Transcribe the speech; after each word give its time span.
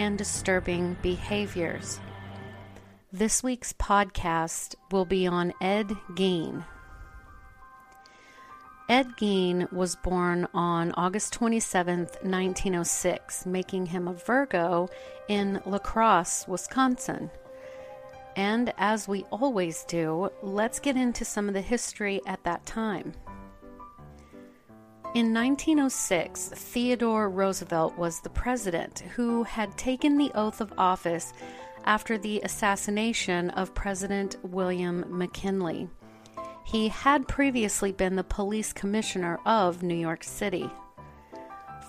and 0.00 0.16
disturbing 0.16 0.96
behaviors. 1.02 2.00
This 3.12 3.42
week's 3.42 3.74
podcast 3.74 4.74
will 4.90 5.04
be 5.04 5.26
on 5.26 5.52
Ed 5.60 5.88
Gein. 6.12 6.64
Ed 8.88 9.08
Gein 9.18 9.70
was 9.70 9.96
born 9.96 10.48
on 10.54 10.92
August 10.92 11.34
27, 11.34 11.98
1906, 11.98 13.44
making 13.44 13.86
him 13.86 14.08
a 14.08 14.14
Virgo 14.14 14.88
in 15.28 15.60
La 15.66 15.78
Crosse, 15.78 16.48
Wisconsin. 16.48 17.30
And 18.36 18.72
as 18.78 19.06
we 19.06 19.24
always 19.24 19.84
do, 19.84 20.30
let's 20.42 20.80
get 20.80 20.96
into 20.96 21.26
some 21.26 21.46
of 21.46 21.52
the 21.52 21.60
history 21.60 22.22
at 22.26 22.42
that 22.44 22.64
time. 22.64 23.12
In 25.12 25.34
1906, 25.34 26.50
Theodore 26.54 27.28
Roosevelt 27.28 27.98
was 27.98 28.20
the 28.20 28.30
president 28.30 29.00
who 29.16 29.42
had 29.42 29.76
taken 29.76 30.16
the 30.16 30.30
oath 30.36 30.60
of 30.60 30.72
office 30.78 31.32
after 31.84 32.16
the 32.16 32.40
assassination 32.42 33.50
of 33.50 33.74
President 33.74 34.36
William 34.44 35.04
McKinley. 35.08 35.88
He 36.64 36.86
had 36.86 37.26
previously 37.26 37.90
been 37.90 38.14
the 38.14 38.22
police 38.22 38.72
commissioner 38.72 39.40
of 39.44 39.82
New 39.82 39.96
York 39.96 40.22
City. 40.22 40.70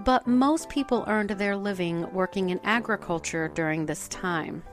But 0.04 0.28
most 0.28 0.70
people 0.70 1.06
earned 1.08 1.32
their 1.32 1.56
living 1.56 2.12
working 2.12 2.50
in 2.50 2.60
agriculture 2.64 3.48
during 3.54 3.86
this 3.86 4.08
time. 4.10 4.64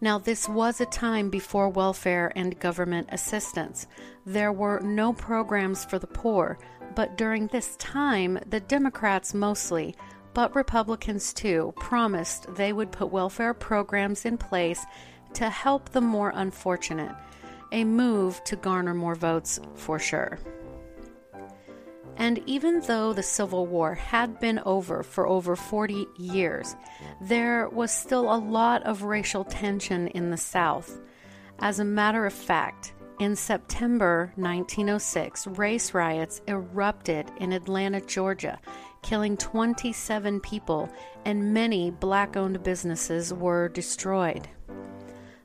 Now, 0.00 0.18
this 0.18 0.48
was 0.48 0.80
a 0.80 0.86
time 0.86 1.28
before 1.28 1.68
welfare 1.68 2.32
and 2.36 2.58
government 2.60 3.08
assistance. 3.10 3.88
There 4.24 4.52
were 4.52 4.78
no 4.80 5.12
programs 5.12 5.84
for 5.84 5.98
the 5.98 6.06
poor, 6.06 6.58
but 6.94 7.16
during 7.16 7.48
this 7.48 7.74
time, 7.76 8.38
the 8.46 8.60
Democrats 8.60 9.34
mostly, 9.34 9.96
but 10.38 10.54
Republicans 10.54 11.32
too, 11.32 11.74
promised 11.80 12.46
they 12.54 12.72
would 12.72 12.92
put 12.92 13.10
welfare 13.10 13.52
programs 13.52 14.24
in 14.24 14.38
place 14.38 14.86
to 15.34 15.50
help 15.50 15.88
the 15.88 16.00
more 16.00 16.30
unfortunate. 16.32 17.12
A 17.72 17.82
move 17.82 18.40
to 18.44 18.54
garner 18.54 18.94
more 18.94 19.16
votes 19.16 19.58
for 19.74 19.98
sure. 19.98 20.38
And 22.16 22.40
even 22.46 22.82
though 22.82 23.12
the 23.12 23.22
Civil 23.24 23.66
War 23.66 23.96
had 23.96 24.38
been 24.38 24.60
over 24.60 25.02
for 25.02 25.26
over 25.26 25.56
40 25.56 26.06
years, 26.16 26.76
there 27.20 27.68
was 27.70 27.90
still 27.90 28.32
a 28.32 28.38
lot 28.38 28.84
of 28.84 29.02
racial 29.02 29.42
tension 29.42 30.06
in 30.06 30.30
the 30.30 30.36
South. 30.36 31.00
As 31.58 31.80
a 31.80 31.84
matter 31.84 32.26
of 32.26 32.32
fact, 32.32 32.92
in 33.18 33.34
September 33.34 34.32
1906, 34.36 35.48
race 35.48 35.92
riots 35.92 36.40
erupted 36.46 37.28
in 37.40 37.52
Atlanta, 37.52 38.00
Georgia, 38.00 38.60
killing 39.02 39.36
27 39.36 40.40
people, 40.40 40.88
and 41.24 41.52
many 41.54 41.90
black 41.90 42.36
owned 42.36 42.62
businesses 42.62 43.32
were 43.32 43.68
destroyed. 43.68 44.48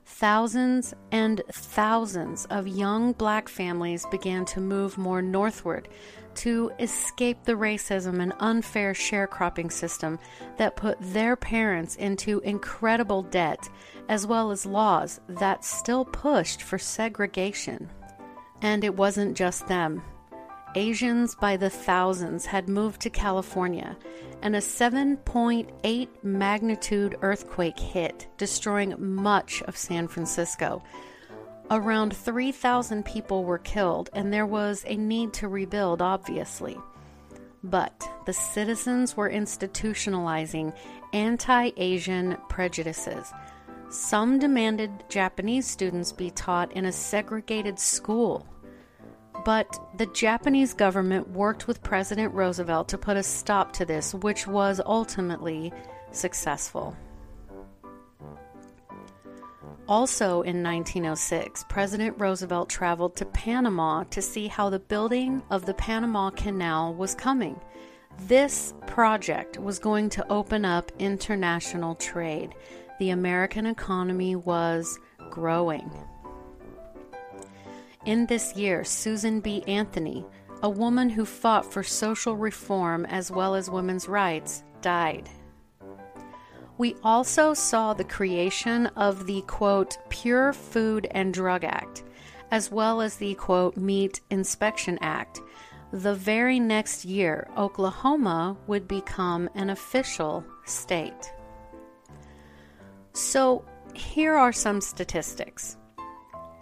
Thousands 0.06 0.94
and 1.12 1.42
thousands 1.50 2.44
of 2.46 2.68
young 2.68 3.12
black 3.12 3.48
families 3.48 4.06
began 4.10 4.44
to 4.46 4.60
move 4.60 4.98
more 4.98 5.22
northward 5.22 5.88
to 6.36 6.70
escape 6.78 7.44
the 7.44 7.54
racism 7.54 8.20
and 8.20 8.32
unfair 8.40 8.92
sharecropping 8.92 9.70
system 9.70 10.18
that 10.56 10.76
put 10.76 10.98
their 11.00 11.36
parents 11.36 11.96
into 11.96 12.40
incredible 12.40 13.22
debt, 13.22 13.68
as 14.08 14.26
well 14.26 14.50
as 14.50 14.66
laws 14.66 15.20
that 15.28 15.64
still 15.64 16.04
pushed 16.04 16.62
for 16.62 16.78
segregation. 16.78 17.90
And 18.62 18.84
it 18.84 18.96
wasn't 18.96 19.36
just 19.36 19.66
them. 19.68 20.02
Asians 20.74 21.34
by 21.34 21.56
the 21.56 21.70
thousands 21.70 22.46
had 22.46 22.68
moved 22.68 23.00
to 23.02 23.10
California, 23.10 23.96
and 24.42 24.54
a 24.56 24.60
7.8 24.60 26.08
magnitude 26.22 27.16
earthquake 27.22 27.78
hit, 27.78 28.28
destroying 28.36 28.94
much 28.98 29.62
of 29.62 29.76
San 29.76 30.08
Francisco. 30.08 30.82
Around 31.70 32.14
3,000 32.14 33.04
people 33.04 33.44
were 33.44 33.58
killed, 33.58 34.10
and 34.12 34.32
there 34.32 34.46
was 34.46 34.84
a 34.86 34.96
need 34.96 35.32
to 35.34 35.48
rebuild, 35.48 36.02
obviously. 36.02 36.78
But 37.62 38.06
the 38.26 38.34
citizens 38.34 39.16
were 39.16 39.30
institutionalizing 39.30 40.74
anti 41.14 41.70
Asian 41.76 42.36
prejudices. 42.50 43.32
Some 43.88 44.38
demanded 44.38 44.90
Japanese 45.08 45.66
students 45.66 46.12
be 46.12 46.30
taught 46.30 46.72
in 46.72 46.84
a 46.84 46.92
segregated 46.92 47.78
school. 47.78 48.46
But 49.44 49.78
the 49.98 50.06
Japanese 50.06 50.72
government 50.72 51.30
worked 51.30 51.66
with 51.66 51.82
President 51.82 52.32
Roosevelt 52.32 52.88
to 52.88 52.98
put 52.98 53.16
a 53.16 53.22
stop 53.22 53.72
to 53.74 53.84
this, 53.84 54.14
which 54.14 54.46
was 54.46 54.80
ultimately 54.84 55.72
successful. 56.12 56.96
Also 59.86 60.40
in 60.42 60.62
1906, 60.62 61.66
President 61.68 62.18
Roosevelt 62.18 62.70
traveled 62.70 63.16
to 63.16 63.26
Panama 63.26 64.04
to 64.04 64.22
see 64.22 64.48
how 64.48 64.70
the 64.70 64.78
building 64.78 65.42
of 65.50 65.66
the 65.66 65.74
Panama 65.74 66.30
Canal 66.30 66.94
was 66.94 67.14
coming. 67.14 67.60
This 68.26 68.72
project 68.86 69.58
was 69.58 69.78
going 69.78 70.08
to 70.10 70.32
open 70.32 70.64
up 70.64 70.90
international 70.98 71.96
trade. 71.96 72.54
The 72.98 73.10
American 73.10 73.66
economy 73.66 74.36
was 74.36 74.98
growing. 75.30 75.90
In 78.06 78.26
this 78.26 78.54
year, 78.54 78.84
Susan 78.84 79.40
B. 79.40 79.64
Anthony, 79.66 80.26
a 80.62 80.68
woman 80.68 81.08
who 81.08 81.24
fought 81.24 81.72
for 81.72 81.82
social 81.82 82.36
reform 82.36 83.06
as 83.06 83.30
well 83.30 83.54
as 83.54 83.70
women's 83.70 84.08
rights, 84.08 84.62
died. 84.82 85.30
We 86.76 86.96
also 87.02 87.54
saw 87.54 87.94
the 87.94 88.04
creation 88.04 88.88
of 88.88 89.26
the 89.26 89.40
quote, 89.42 89.96
Pure 90.10 90.52
Food 90.52 91.06
and 91.12 91.32
Drug 91.32 91.64
Act, 91.64 92.04
as 92.50 92.70
well 92.70 93.00
as 93.00 93.16
the 93.16 93.34
quote, 93.36 93.76
Meat 93.76 94.20
Inspection 94.28 94.98
Act. 95.00 95.40
The 95.92 96.14
very 96.14 96.60
next 96.60 97.06
year, 97.06 97.48
Oklahoma 97.56 98.56
would 98.66 98.86
become 98.86 99.48
an 99.54 99.70
official 99.70 100.44
state. 100.66 101.32
So, 103.14 103.64
here 103.94 104.34
are 104.34 104.52
some 104.52 104.80
statistics. 104.80 105.78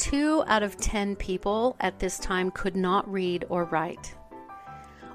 Two 0.02 0.43
out 0.49 0.64
of 0.64 0.76
ten 0.78 1.14
people 1.14 1.76
at 1.78 2.00
this 2.00 2.19
time 2.19 2.50
could 2.50 2.75
not 2.75 3.08
read 3.08 3.44
or 3.49 3.66
write. 3.66 4.16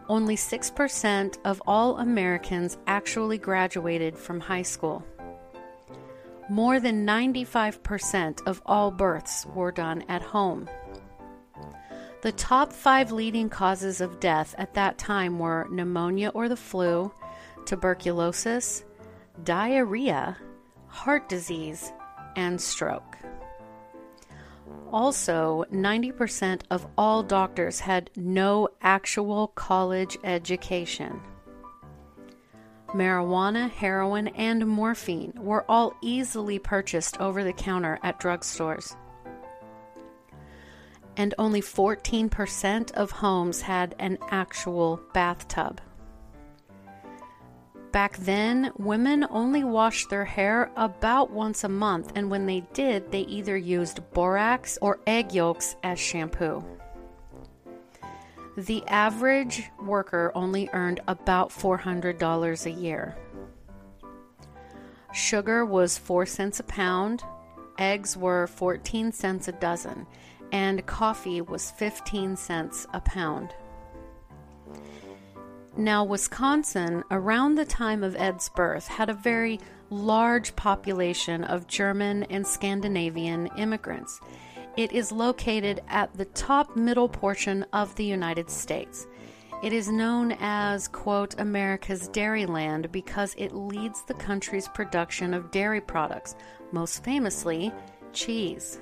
Only 0.07 0.37
6% 0.37 1.37
of 1.43 1.61
all 1.67 1.97
Americans 1.97 2.77
actually 2.87 3.37
graduated 3.37 4.17
from 4.17 4.39
high 4.39 4.61
school. 4.61 5.05
More 6.49 6.79
than 6.79 7.05
95% 7.05 8.47
of 8.47 8.61
all 8.65 8.89
births 8.89 9.45
were 9.53 9.73
done 9.73 10.05
at 10.07 10.21
home. 10.21 10.69
The 12.21 12.31
top 12.31 12.71
five 12.71 13.11
leading 13.11 13.49
causes 13.49 13.99
of 13.99 14.21
death 14.21 14.55
at 14.57 14.73
that 14.75 14.97
time 14.97 15.37
were 15.37 15.67
pneumonia 15.69 16.29
or 16.29 16.47
the 16.47 16.55
flu, 16.55 17.11
tuberculosis, 17.65 18.85
diarrhea, 19.43 20.37
heart 20.87 21.27
disease, 21.27 21.91
and 22.37 22.59
stroke. 22.61 23.17
Also, 24.91 25.65
90% 25.71 26.61
of 26.71 26.87
all 26.97 27.21
doctors 27.21 27.81
had 27.81 28.09
no 28.15 28.69
actual 28.81 29.47
college 29.49 30.17
education. 30.23 31.19
Marijuana, 32.89 33.69
heroin, 33.69 34.29
and 34.29 34.65
morphine 34.65 35.33
were 35.35 35.65
all 35.69 35.93
easily 36.01 36.57
purchased 36.57 37.19
over 37.19 37.43
the 37.43 37.51
counter 37.51 37.99
at 38.01 38.19
drugstores. 38.19 38.95
And 41.17 41.33
only 41.37 41.61
14% 41.61 42.91
of 42.91 43.11
homes 43.11 43.61
had 43.61 43.93
an 43.99 44.17
actual 44.29 45.01
bathtub. 45.13 45.81
Back 47.91 48.17
then, 48.17 48.71
women 48.77 49.25
only 49.29 49.63
washed 49.63 50.09
their 50.09 50.25
hair 50.25 50.71
about 50.75 51.31
once 51.31 51.63
a 51.63 51.69
month, 51.69 52.11
and 52.15 52.29
when 52.29 52.45
they 52.45 52.61
did, 52.73 53.11
they 53.11 53.21
either 53.21 53.57
used 53.57 54.01
borax 54.11 54.77
or 54.81 54.99
egg 55.07 55.33
yolks 55.33 55.75
as 55.83 55.97
shampoo. 55.97 56.63
The 58.57 58.85
average 58.87 59.69
worker 59.81 60.31
only 60.35 60.69
earned 60.73 60.99
about 61.07 61.49
$400 61.49 62.65
a 62.65 62.71
year. 62.71 63.15
Sugar 65.13 65.65
was 65.65 65.97
4 65.97 66.25
cents 66.25 66.59
a 66.59 66.63
pound, 66.63 67.23
eggs 67.77 68.17
were 68.17 68.47
14 68.47 69.11
cents 69.11 69.47
a 69.47 69.51
dozen, 69.53 70.05
and 70.51 70.85
coffee 70.85 71.41
was 71.41 71.71
15 71.71 72.35
cents 72.35 72.85
a 72.93 73.01
pound. 73.01 73.53
Now, 75.77 76.03
Wisconsin, 76.03 77.03
around 77.11 77.53
the 77.53 77.65
time 77.65 78.03
of 78.03 78.15
Ed's 78.15 78.49
birth, 78.49 78.87
had 78.87 79.11
a 79.11 79.13
very 79.13 79.59
large 79.91 80.55
population 80.55 81.43
of 81.43 81.67
German 81.67 82.23
and 82.23 82.45
Scandinavian 82.45 83.45
immigrants. 83.57 84.19
It 84.75 84.91
is 84.91 85.11
located 85.11 85.81
at 85.87 86.11
the 86.15 86.25
top 86.25 86.75
middle 86.75 87.07
portion 87.07 87.63
of 87.73 87.93
the 87.93 88.05
United 88.05 88.49
States. 88.49 89.05
It 89.61 89.71
is 89.71 89.87
known 89.87 90.35
as, 90.39 90.87
quote, 90.87 91.39
America's 91.39 92.09
Dairyland 92.09 92.91
because 92.91 93.35
it 93.37 93.53
leads 93.53 94.03
the 94.03 94.15
country's 94.15 94.67
production 94.69 95.31
of 95.31 95.51
dairy 95.51 95.81
products, 95.81 96.35
most 96.71 97.03
famously, 97.03 97.71
cheese. 98.13 98.79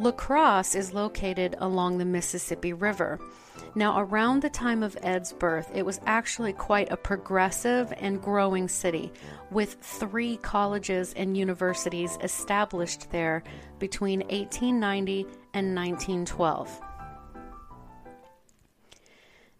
La 0.00 0.12
Crosse 0.12 0.76
is 0.76 0.94
located 0.94 1.56
along 1.58 1.98
the 1.98 2.04
Mississippi 2.04 2.72
River. 2.72 3.18
Now, 3.74 3.98
around 3.98 4.42
the 4.42 4.48
time 4.48 4.84
of 4.84 4.96
Ed's 5.02 5.32
birth, 5.32 5.72
it 5.74 5.84
was 5.84 6.00
actually 6.06 6.52
quite 6.52 6.92
a 6.92 6.96
progressive 6.96 7.92
and 7.96 8.22
growing 8.22 8.68
city, 8.68 9.12
with 9.50 9.74
three 9.80 10.36
colleges 10.36 11.12
and 11.16 11.36
universities 11.36 12.16
established 12.22 13.10
there 13.10 13.42
between 13.80 14.20
1890 14.20 15.22
and 15.52 15.74
1912. 15.74 16.80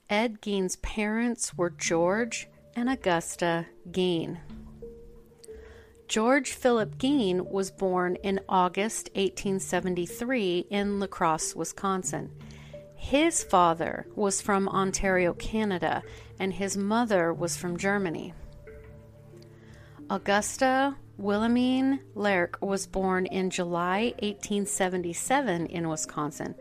Ed 0.08 0.40
Gein's 0.40 0.76
parents 0.76 1.52
were 1.58 1.70
George 1.70 2.48
and 2.76 2.88
Augusta 2.88 3.66
Gein. 3.90 4.38
George 6.08 6.52
Philip 6.52 6.96
Gein 6.96 7.50
was 7.50 7.70
born 7.70 8.16
in 8.16 8.40
August 8.48 9.10
1873 9.14 10.68
in 10.70 10.98
La 10.98 11.06
Crosse, 11.06 11.54
Wisconsin. 11.54 12.30
His 12.94 13.44
father 13.44 14.06
was 14.16 14.40
from 14.40 14.70
Ontario, 14.70 15.34
Canada, 15.34 16.02
and 16.40 16.54
his 16.54 16.78
mother 16.78 17.34
was 17.34 17.58
from 17.58 17.76
Germany. 17.76 18.32
Augusta 20.08 20.96
Wilhelmine 21.18 22.00
Lehrke 22.14 22.58
was 22.62 22.86
born 22.86 23.26
in 23.26 23.50
July 23.50 24.14
1877 24.22 25.66
in 25.66 25.90
Wisconsin, 25.90 26.54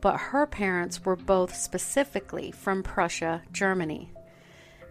but 0.00 0.16
her 0.16 0.46
parents 0.46 1.04
were 1.04 1.16
both 1.16 1.54
specifically 1.54 2.50
from 2.52 2.82
Prussia, 2.82 3.42
Germany. 3.52 4.14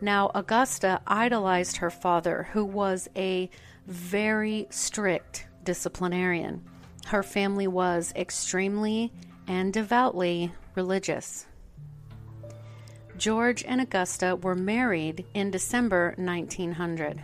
Now, 0.01 0.29
Augusta 0.35 1.01
idolized 1.07 1.77
her 1.77 1.89
father, 1.89 2.49
who 2.51 2.65
was 2.65 3.07
a 3.15 3.49
very 3.87 4.67
strict 4.69 5.47
disciplinarian. 5.63 6.63
Her 7.07 7.23
family 7.23 7.67
was 7.67 8.13
extremely 8.15 9.11
and 9.47 9.73
devoutly 9.73 10.51
religious. 10.75 11.45
George 13.17 13.63
and 13.63 13.81
Augusta 13.81 14.35
were 14.35 14.55
married 14.55 15.25
in 15.33 15.51
December 15.51 16.13
1900. 16.17 17.21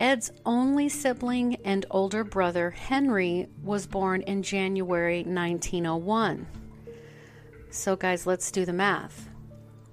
Ed's 0.00 0.30
only 0.46 0.88
sibling 0.88 1.56
and 1.64 1.84
older 1.90 2.22
brother, 2.22 2.70
Henry, 2.70 3.48
was 3.64 3.86
born 3.86 4.22
in 4.22 4.42
January 4.42 5.24
1901. 5.24 6.46
So, 7.70 7.96
guys, 7.96 8.24
let's 8.24 8.52
do 8.52 8.64
the 8.64 8.72
math. 8.72 9.28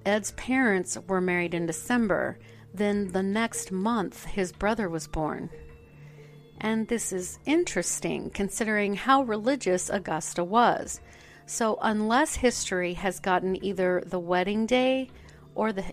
Ed's 0.04 0.30
parents 0.32 0.96
were 1.08 1.20
married 1.20 1.54
in 1.54 1.66
December, 1.66 2.38
then 2.76 3.12
the 3.12 3.22
next 3.22 3.72
month, 3.72 4.24
his 4.26 4.52
brother 4.52 4.88
was 4.88 5.06
born. 5.06 5.50
And 6.60 6.88
this 6.88 7.12
is 7.12 7.38
interesting 7.44 8.30
considering 8.30 8.94
how 8.94 9.22
religious 9.22 9.90
Augusta 9.90 10.42
was. 10.44 11.00
So, 11.46 11.78
unless 11.80 12.36
history 12.36 12.94
has 12.94 13.20
gotten 13.20 13.62
either 13.64 14.02
the 14.04 14.18
wedding 14.18 14.66
day 14.66 15.10
or 15.54 15.72
the. 15.72 15.84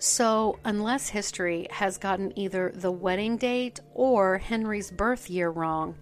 So, 0.00 0.58
unless 0.64 1.08
history 1.08 1.66
has 1.70 1.98
gotten 1.98 2.38
either 2.38 2.72
the 2.74 2.92
wedding 2.92 3.36
date 3.36 3.80
or 3.94 4.38
Henry's 4.38 4.90
birth 4.92 5.28
year 5.28 5.50
wrong, 5.50 5.96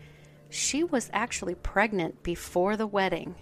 she 0.50 0.84
was 0.84 1.10
actually 1.12 1.54
pregnant 1.54 2.22
before 2.22 2.76
the 2.76 2.86
wedding 2.86 3.34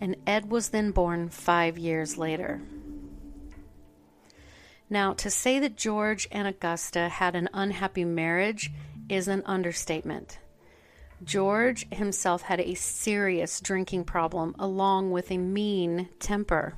and 0.00 0.16
Ed 0.26 0.50
was 0.50 0.68
then 0.68 0.90
born 0.90 1.28
five 1.28 1.78
years 1.78 2.16
later. 2.16 2.60
Now, 4.90 5.12
to 5.14 5.30
say 5.30 5.58
that 5.58 5.76
George 5.76 6.28
and 6.32 6.48
Augusta 6.48 7.08
had 7.08 7.34
an 7.34 7.48
unhappy 7.52 8.04
marriage 8.04 8.70
is 9.08 9.28
an 9.28 9.42
understatement. 9.44 10.38
George 11.22 11.86
himself 11.90 12.42
had 12.42 12.60
a 12.60 12.74
serious 12.74 13.60
drinking 13.60 14.04
problem 14.04 14.54
along 14.58 15.10
with 15.10 15.30
a 15.30 15.38
mean 15.38 16.08
temper. 16.20 16.74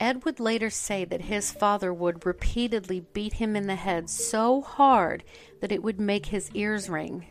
Ed 0.00 0.24
would 0.24 0.40
later 0.40 0.70
say 0.70 1.04
that 1.04 1.22
his 1.22 1.52
father 1.52 1.92
would 1.92 2.26
repeatedly 2.26 3.00
beat 3.12 3.34
him 3.34 3.54
in 3.54 3.66
the 3.66 3.74
head 3.74 4.08
so 4.08 4.62
hard 4.62 5.22
that 5.60 5.70
it 5.70 5.82
would 5.82 6.00
make 6.00 6.26
his 6.26 6.50
ears 6.52 6.88
ring. 6.88 7.26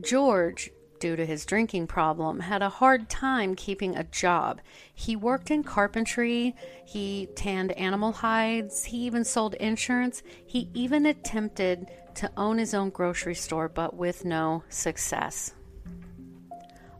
George 0.00 0.70
due 1.02 1.16
to 1.16 1.26
his 1.26 1.44
drinking 1.44 1.84
problem, 1.84 2.38
had 2.38 2.62
a 2.62 2.68
hard 2.68 3.08
time 3.08 3.56
keeping 3.56 3.96
a 3.96 4.04
job. 4.04 4.60
He 4.94 5.16
worked 5.16 5.50
in 5.50 5.64
carpentry, 5.64 6.54
he 6.84 7.26
tanned 7.34 7.72
animal 7.72 8.12
hides, 8.12 8.84
he 8.84 8.98
even 8.98 9.24
sold 9.24 9.54
insurance, 9.54 10.22
he 10.46 10.70
even 10.74 11.04
attempted 11.04 11.88
to 12.14 12.30
own 12.36 12.58
his 12.58 12.72
own 12.72 12.90
grocery 12.90 13.34
store, 13.34 13.68
but 13.68 13.94
with 13.96 14.24
no 14.24 14.62
success. 14.68 15.52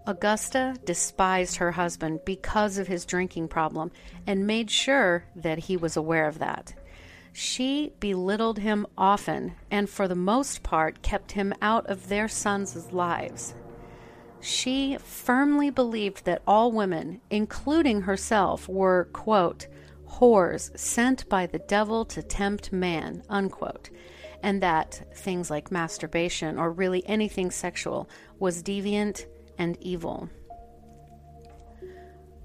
Augusta 0.05 0.75
despised 0.85 1.59
her 1.59 1.71
husband 1.71 2.23
because 2.25 2.79
of 2.79 2.89
his 2.89 3.05
drinking 3.05 3.47
problem 3.47 3.93
and 4.27 4.49
made 4.49 4.69
sure 4.69 5.23
that 5.37 5.59
he 5.59 5.77
was 5.77 5.97
aware 5.97 6.27
of 6.27 6.41
that. 6.41 6.75
She 7.33 7.93
belittled 8.01 8.59
him 8.59 8.85
often 8.99 9.55
and, 9.71 9.89
for 9.89 10.09
the 10.09 10.17
most 10.17 10.65
part, 10.65 11.03
kept 11.03 11.31
him 11.33 11.55
out 11.63 11.87
of 11.87 12.09
their 12.09 12.27
sons' 12.27 12.91
lives. 12.91 13.55
She 14.43 14.99
firmly 14.99 15.71
believed 15.71 16.25
that 16.25 16.43
all 16.49 16.73
women, 16.73 17.21
including 17.31 18.03
herself, 18.03 18.69
were, 18.69 19.09
quote, 19.13 19.69
whores 20.15 20.77
sent 20.77 21.29
by 21.29 21.47
the 21.47 21.61
devil 21.61 22.05
to 22.07 22.23
tempt 22.25 22.73
man, 22.73 23.23
unquote, 23.29 23.91
and 24.43 24.61
that 24.61 25.07
things 25.15 25.49
like 25.49 25.71
masturbation 25.71 26.59
or 26.59 26.73
really 26.73 27.07
anything 27.07 27.53
sexual 27.53 28.11
was 28.41 28.65
deviant 28.65 29.27
and 29.59 29.79
evil. 29.81 30.29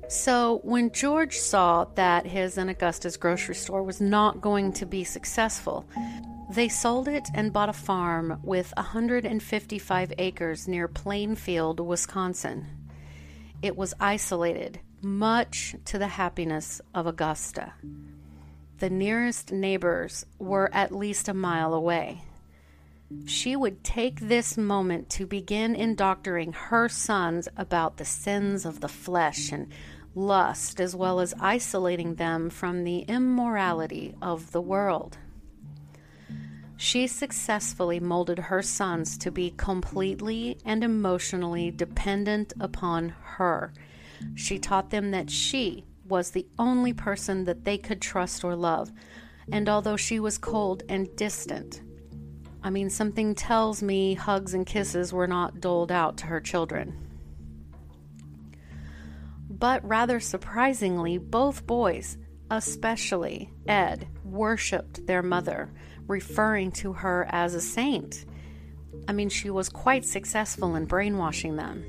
So, 0.07 0.61
when 0.63 0.91
George 0.91 1.37
saw 1.37 1.85
that 1.95 2.27
his 2.27 2.59
and 2.59 2.69
Augusta's 2.69 3.17
grocery 3.17 3.55
store 3.55 3.81
was 3.81 3.99
not 3.99 4.39
going 4.39 4.71
to 4.73 4.85
be 4.85 5.03
successful, 5.03 5.85
they 6.49 6.69
sold 6.69 7.07
it 7.07 7.29
and 7.33 7.51
bought 7.51 7.69
a 7.69 7.73
farm 7.73 8.39
with 8.43 8.73
155 8.77 10.13
acres 10.17 10.67
near 10.67 10.87
Plainfield, 10.87 11.79
Wisconsin. 11.79 12.65
It 13.61 13.75
was 13.75 13.93
isolated, 13.99 14.79
much 15.01 15.75
to 15.85 15.99
the 15.99 16.07
happiness 16.07 16.79
of 16.93 17.05
Augusta. 17.05 17.73
The 18.79 18.89
nearest 18.89 19.51
neighbors 19.51 20.25
were 20.39 20.69
at 20.73 20.95
least 20.95 21.27
a 21.27 21.33
mile 21.33 21.73
away. 21.73 22.21
She 23.25 23.55
would 23.55 23.83
take 23.83 24.19
this 24.19 24.57
moment 24.57 25.09
to 25.11 25.25
begin 25.25 25.75
indoctrinating 25.75 26.53
her 26.53 26.87
sons 26.87 27.47
about 27.57 27.97
the 27.97 28.05
sins 28.05 28.65
of 28.65 28.81
the 28.81 28.87
flesh 28.87 29.51
and 29.51 29.67
lust, 30.13 30.79
as 30.79 30.95
well 30.95 31.19
as 31.19 31.33
isolating 31.39 32.15
them 32.15 32.49
from 32.49 32.83
the 32.83 32.99
immorality 32.99 34.15
of 34.21 34.51
the 34.51 34.61
world. 34.61 35.17
She 36.77 37.07
successfully 37.07 37.99
molded 37.99 38.37
her 38.37 38.61
sons 38.61 39.17
to 39.19 39.31
be 39.31 39.51
completely 39.57 40.59
and 40.63 40.83
emotionally 40.83 41.71
dependent 41.71 42.53
upon 42.59 43.09
her. 43.09 43.73
She 44.35 44.59
taught 44.59 44.91
them 44.91 45.11
that 45.11 45.31
she 45.31 45.85
was 46.07 46.31
the 46.31 46.47
only 46.59 46.93
person 46.93 47.43
that 47.45 47.65
they 47.65 47.77
could 47.77 47.99
trust 47.99 48.43
or 48.43 48.55
love. 48.55 48.91
And 49.51 49.67
although 49.67 49.97
she 49.97 50.19
was 50.19 50.37
cold 50.37 50.83
and 50.87 51.13
distant, 51.15 51.81
I 52.63 52.69
mean, 52.69 52.89
something 52.89 53.33
tells 53.33 53.81
me 53.81 54.13
hugs 54.13 54.53
and 54.53 54.65
kisses 54.65 55.13
were 55.13 55.27
not 55.27 55.59
doled 55.59 55.91
out 55.91 56.17
to 56.17 56.25
her 56.27 56.41
children. 56.41 56.95
But 59.49 59.87
rather 59.87 60.19
surprisingly, 60.19 61.17
both 61.17 61.65
boys, 61.65 62.17
especially 62.51 63.51
Ed, 63.67 64.07
worshiped 64.23 65.07
their 65.07 65.23
mother, 65.23 65.71
referring 66.07 66.71
to 66.71 66.93
her 66.93 67.27
as 67.29 67.53
a 67.53 67.61
saint. 67.61 68.25
I 69.07 69.13
mean, 69.13 69.29
she 69.29 69.49
was 69.49 69.69
quite 69.69 70.05
successful 70.05 70.75
in 70.75 70.85
brainwashing 70.85 71.55
them. 71.55 71.85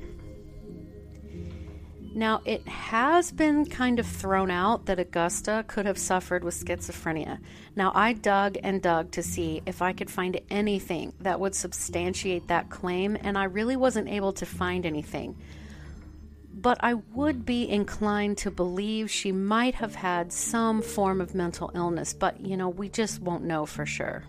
Now, 2.15 2.41
it 2.43 2.67
has 2.67 3.31
been 3.31 3.65
kind 3.65 3.99
of 3.99 4.07
thrown 4.07 4.49
out 4.49 4.87
that 4.87 4.99
Augusta 4.99 5.63
could 5.67 5.85
have 5.85 5.97
suffered 5.97 6.43
with 6.43 6.55
schizophrenia. 6.55 7.39
Now, 7.75 7.91
I 7.93 8.13
dug 8.13 8.57
and 8.63 8.81
dug 8.81 9.11
to 9.11 9.23
see 9.23 9.61
if 9.65 9.81
I 9.81 9.93
could 9.93 10.09
find 10.09 10.39
anything 10.49 11.13
that 11.21 11.39
would 11.39 11.53
substantiate 11.53 12.47
that 12.47 12.69
claim, 12.69 13.15
and 13.21 13.37
I 13.37 13.43
really 13.43 13.75
wasn't 13.75 14.09
able 14.09 14.33
to 14.33 14.45
find 14.45 14.85
anything. 14.85 15.37
But 16.61 16.77
I 16.81 16.95
would 16.95 17.45
be 17.45 17.69
inclined 17.69 18.37
to 18.39 18.51
believe 18.51 19.09
she 19.09 19.31
might 19.31 19.75
have 19.75 19.95
had 19.95 20.33
some 20.33 20.81
form 20.81 21.21
of 21.21 21.33
mental 21.33 21.71
illness, 21.73 22.13
but 22.13 22.41
you 22.41 22.57
know, 22.57 22.67
we 22.67 22.89
just 22.89 23.21
won't 23.21 23.45
know 23.45 23.65
for 23.65 23.85
sure. 23.85 24.25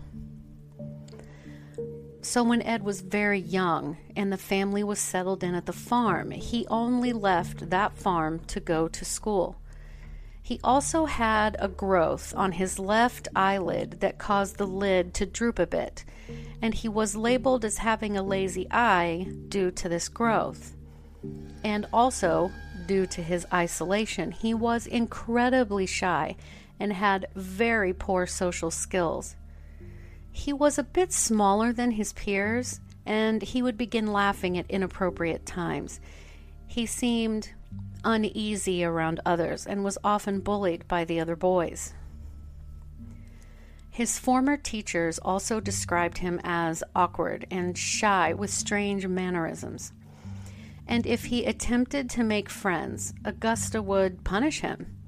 So, 2.21 2.41
when 2.43 2.61
Ed 2.61 2.83
was 2.83 3.01
very 3.01 3.39
young 3.39 3.97
and 4.15 4.31
the 4.31 4.37
family 4.37 4.81
was 4.81 4.99
settled 4.99 5.43
in 5.43 5.55
at 5.55 5.65
the 5.65 5.73
farm, 5.73 6.31
he 6.31 6.65
only 6.67 7.11
left 7.11 7.69
that 7.69 7.97
farm 7.97 8.39
to 8.47 8.61
go 8.61 8.87
to 8.87 9.03
school. 9.03 9.57
He 10.41 10.61
also 10.63 11.05
had 11.05 11.57
a 11.59 11.67
growth 11.67 12.33
on 12.37 12.53
his 12.53 12.79
left 12.79 13.27
eyelid 13.35 13.99
that 13.99 14.19
caused 14.19 14.57
the 14.57 14.67
lid 14.67 15.13
to 15.15 15.25
droop 15.25 15.59
a 15.59 15.67
bit, 15.67 16.05
and 16.61 16.73
he 16.73 16.87
was 16.87 17.17
labeled 17.17 17.65
as 17.65 17.79
having 17.79 18.15
a 18.15 18.23
lazy 18.23 18.67
eye 18.71 19.27
due 19.49 19.71
to 19.71 19.89
this 19.89 20.07
growth. 20.07 20.77
And 21.63 21.87
also, 21.93 22.51
due 22.87 23.05
to 23.07 23.21
his 23.21 23.45
isolation, 23.53 24.31
he 24.31 24.53
was 24.53 24.87
incredibly 24.87 25.85
shy 25.85 26.35
and 26.79 26.93
had 26.93 27.27
very 27.35 27.93
poor 27.93 28.25
social 28.25 28.71
skills. 28.71 29.35
He 30.31 30.53
was 30.53 30.79
a 30.79 30.83
bit 30.83 31.11
smaller 31.11 31.71
than 31.73 31.91
his 31.91 32.13
peers, 32.13 32.79
and 33.05 33.41
he 33.41 33.61
would 33.61 33.77
begin 33.77 34.11
laughing 34.11 34.57
at 34.57 34.69
inappropriate 34.69 35.45
times. 35.45 35.99
He 36.67 36.85
seemed 36.85 37.51
uneasy 38.03 38.83
around 38.83 39.19
others 39.25 39.67
and 39.67 39.83
was 39.83 39.97
often 40.03 40.39
bullied 40.39 40.87
by 40.87 41.05
the 41.05 41.19
other 41.19 41.35
boys. 41.35 41.93
His 43.91 44.17
former 44.17 44.55
teachers 44.55 45.19
also 45.19 45.59
described 45.59 46.19
him 46.19 46.39
as 46.43 46.83
awkward 46.95 47.45
and 47.51 47.77
shy 47.77 48.33
with 48.33 48.49
strange 48.49 49.05
mannerisms. 49.05 49.91
And 50.91 51.07
if 51.07 51.25
he 51.25 51.45
attempted 51.45 52.07
to 52.11 52.23
make 52.23 52.49
friends, 52.49 53.15
Augusta 53.25 53.81
would 53.81 54.23
punish 54.23 54.59
him 54.59 55.01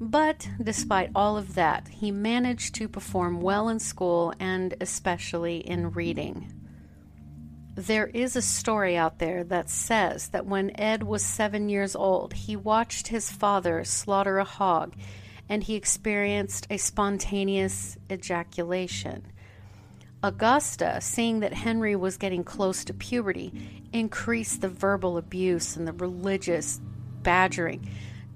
but 0.00 0.48
despite 0.62 1.10
all 1.14 1.36
of 1.36 1.54
that, 1.54 1.88
he 1.88 2.12
managed 2.12 2.74
to 2.76 2.88
perform 2.88 3.40
well 3.40 3.68
in 3.68 3.80
school 3.80 4.32
and 4.38 4.74
especially 4.80 5.58
in 5.58 5.90
reading. 5.90 6.52
There 7.74 8.06
is 8.06 8.36
a 8.36 8.42
story 8.42 8.96
out 8.96 9.18
there 9.18 9.44
that 9.44 9.70
says 9.70 10.28
that 10.28 10.46
when 10.46 10.78
Ed 10.80 11.02
was 11.02 11.22
seven 11.22 11.68
years 11.68 11.96
old, 11.96 12.32
he 12.32 12.56
watched 12.56 13.08
his 13.08 13.30
father 13.30 13.84
slaughter 13.84 14.38
a 14.38 14.44
hog 14.44 14.94
and 15.48 15.62
he 15.62 15.74
experienced 15.74 16.66
a 16.70 16.76
spontaneous 16.76 17.96
ejaculation. 18.10 19.26
Augusta, 20.22 21.00
seeing 21.00 21.40
that 21.40 21.52
Henry 21.52 21.94
was 21.94 22.16
getting 22.16 22.44
close 22.44 22.84
to 22.84 22.94
puberty, 22.94 23.52
increased 23.92 24.60
the 24.60 24.68
verbal 24.68 25.16
abuse 25.16 25.76
and 25.76 25.86
the 25.86 25.92
religious 25.92 26.80
badgering 27.22 27.88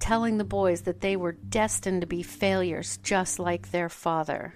telling 0.03 0.37
the 0.37 0.45
boys 0.45 0.83
that 0.83 1.01
they 1.01 1.15
were 1.15 1.31
destined 1.31 2.01
to 2.01 2.09
be 2.09 2.25
failures 2.25 2.99
just 3.05 3.39
like 3.39 3.71
their 3.71 3.89
father. 3.89 4.53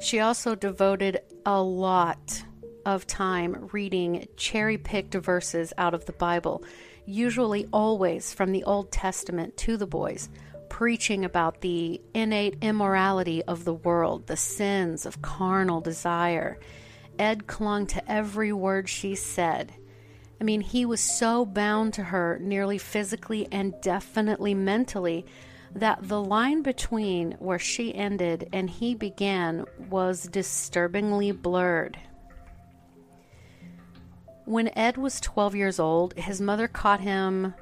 She 0.00 0.18
also 0.18 0.56
devoted 0.56 1.20
a 1.46 1.62
lot 1.62 2.42
of 2.84 3.06
time 3.06 3.68
reading 3.72 4.26
cherry 4.36 4.78
picked 4.78 5.14
verses 5.14 5.72
out 5.78 5.94
of 5.94 6.06
the 6.06 6.12
Bible, 6.12 6.64
usually 7.06 7.68
always 7.72 8.34
from 8.34 8.50
the 8.50 8.64
Old 8.64 8.90
Testament 8.90 9.56
to 9.58 9.76
the 9.76 9.86
boys, 9.86 10.28
preaching 10.68 11.24
about 11.24 11.60
the 11.60 12.00
innate 12.14 12.58
immorality 12.60 13.42
of 13.44 13.64
the 13.64 13.74
world, 13.74 14.26
the 14.26 14.36
sins 14.36 15.06
of 15.06 15.22
carnal 15.22 15.80
desire. 15.80 16.58
Ed 17.18 17.46
clung 17.46 17.86
to 17.88 18.10
every 18.10 18.52
word 18.52 18.88
she 18.88 19.14
said 19.14 19.72
I 20.40 20.44
mean, 20.44 20.60
he 20.60 20.86
was 20.86 21.00
so 21.00 21.44
bound 21.44 21.94
to 21.94 22.04
her, 22.04 22.38
nearly 22.40 22.78
physically 22.78 23.48
and 23.50 23.74
definitely 23.80 24.54
mentally, 24.54 25.26
that 25.74 25.98
the 26.02 26.22
line 26.22 26.62
between 26.62 27.32
where 27.32 27.58
she 27.58 27.94
ended 27.94 28.48
and 28.52 28.70
he 28.70 28.94
began 28.94 29.64
was 29.90 30.24
disturbingly 30.24 31.32
blurred. 31.32 31.98
When 34.44 34.70
Ed 34.78 34.96
was 34.96 35.20
12 35.20 35.56
years 35.56 35.78
old, 35.78 36.14
his 36.14 36.40
mother 36.40 36.68
caught 36.68 37.00
him 37.00 37.54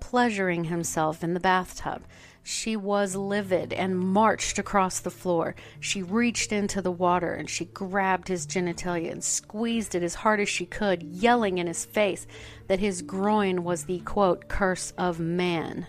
pleasuring 0.00 0.64
himself 0.64 1.22
in 1.24 1.34
the 1.34 1.40
bathtub. 1.40 2.02
She 2.42 2.76
was 2.76 3.16
livid 3.16 3.72
and 3.72 3.98
marched 3.98 4.58
across 4.58 5.00
the 5.00 5.10
floor. 5.10 5.56
She 5.80 6.00
reached 6.00 6.52
into 6.52 6.80
the 6.80 6.92
water 6.92 7.34
and 7.34 7.50
she 7.50 7.64
grabbed 7.64 8.28
his 8.28 8.46
genitalia 8.46 9.10
and 9.10 9.24
squeezed 9.24 9.96
it 9.96 10.04
as 10.04 10.14
hard 10.14 10.38
as 10.38 10.48
she 10.48 10.64
could, 10.64 11.02
yelling 11.02 11.58
in 11.58 11.66
his 11.66 11.84
face 11.84 12.24
that 12.68 12.78
his 12.78 13.02
groin 13.02 13.64
was 13.64 13.86
the 13.86 13.98
quote, 13.98 14.46
curse 14.46 14.92
of 14.96 15.18
man. 15.18 15.88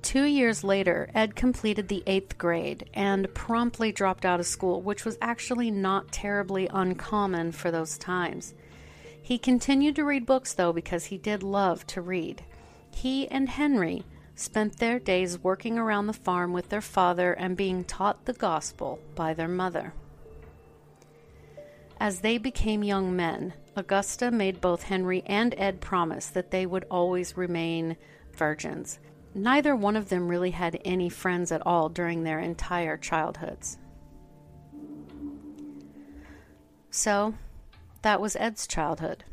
Two 0.00 0.24
years 0.24 0.64
later, 0.64 1.10
Ed 1.14 1.36
completed 1.36 1.88
the 1.88 2.02
eighth 2.06 2.38
grade 2.38 2.88
and 2.94 3.32
promptly 3.34 3.92
dropped 3.92 4.24
out 4.24 4.40
of 4.40 4.46
school, 4.46 4.80
which 4.80 5.04
was 5.04 5.18
actually 5.20 5.70
not 5.70 6.10
terribly 6.10 6.68
uncommon 6.72 7.52
for 7.52 7.70
those 7.70 7.98
times. 7.98 8.54
He 9.22 9.38
continued 9.38 9.96
to 9.96 10.04
read 10.04 10.26
books, 10.26 10.52
though, 10.54 10.72
because 10.72 11.06
he 11.06 11.18
did 11.18 11.42
love 11.42 11.86
to 11.88 12.00
read. 12.00 12.44
He 12.90 13.28
and 13.28 13.48
Henry 13.48 14.04
spent 14.34 14.78
their 14.78 14.98
days 14.98 15.38
working 15.38 15.78
around 15.78 16.06
the 16.06 16.12
farm 16.12 16.52
with 16.52 16.70
their 16.70 16.80
father 16.80 17.32
and 17.32 17.56
being 17.56 17.84
taught 17.84 18.24
the 18.24 18.32
gospel 18.32 18.98
by 19.14 19.34
their 19.34 19.48
mother. 19.48 19.92
As 22.00 22.20
they 22.20 22.38
became 22.38 22.82
young 22.82 23.14
men, 23.14 23.52
Augusta 23.76 24.30
made 24.30 24.60
both 24.60 24.84
Henry 24.84 25.22
and 25.26 25.54
Ed 25.58 25.80
promise 25.80 26.26
that 26.26 26.50
they 26.50 26.64
would 26.64 26.86
always 26.90 27.36
remain 27.36 27.96
virgins. 28.32 28.98
neither 29.34 29.76
one 29.76 29.96
of 29.96 30.08
them 30.08 30.26
really 30.26 30.50
had 30.50 30.80
any 30.84 31.08
friends 31.08 31.52
at 31.52 31.64
all 31.66 31.88
during 31.88 32.24
their 32.24 32.40
entire 32.40 32.96
childhoods. 32.96 33.78
So, 36.90 37.34
that 38.02 38.20
was 38.20 38.36
Ed's 38.36 38.66
childhood. 38.66 39.24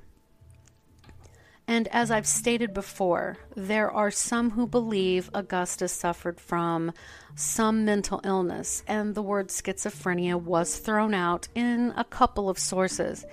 And 1.69 1.89
as 1.89 2.09
I've 2.11 2.27
stated 2.27 2.73
before, 2.73 3.37
there 3.53 3.91
are 3.91 4.09
some 4.09 4.51
who 4.51 4.65
believe 4.65 5.29
Augustus 5.33 5.91
suffered 5.91 6.39
from 6.39 6.93
some 7.35 7.83
mental 7.83 8.21
illness, 8.23 8.83
and 8.87 9.13
the 9.13 9.21
word 9.21 9.49
schizophrenia 9.49 10.41
was 10.41 10.77
thrown 10.77 11.13
out 11.13 11.49
in 11.55 11.93
a 11.97 12.05
couple 12.05 12.49
of 12.49 12.57
sources. 12.57 13.25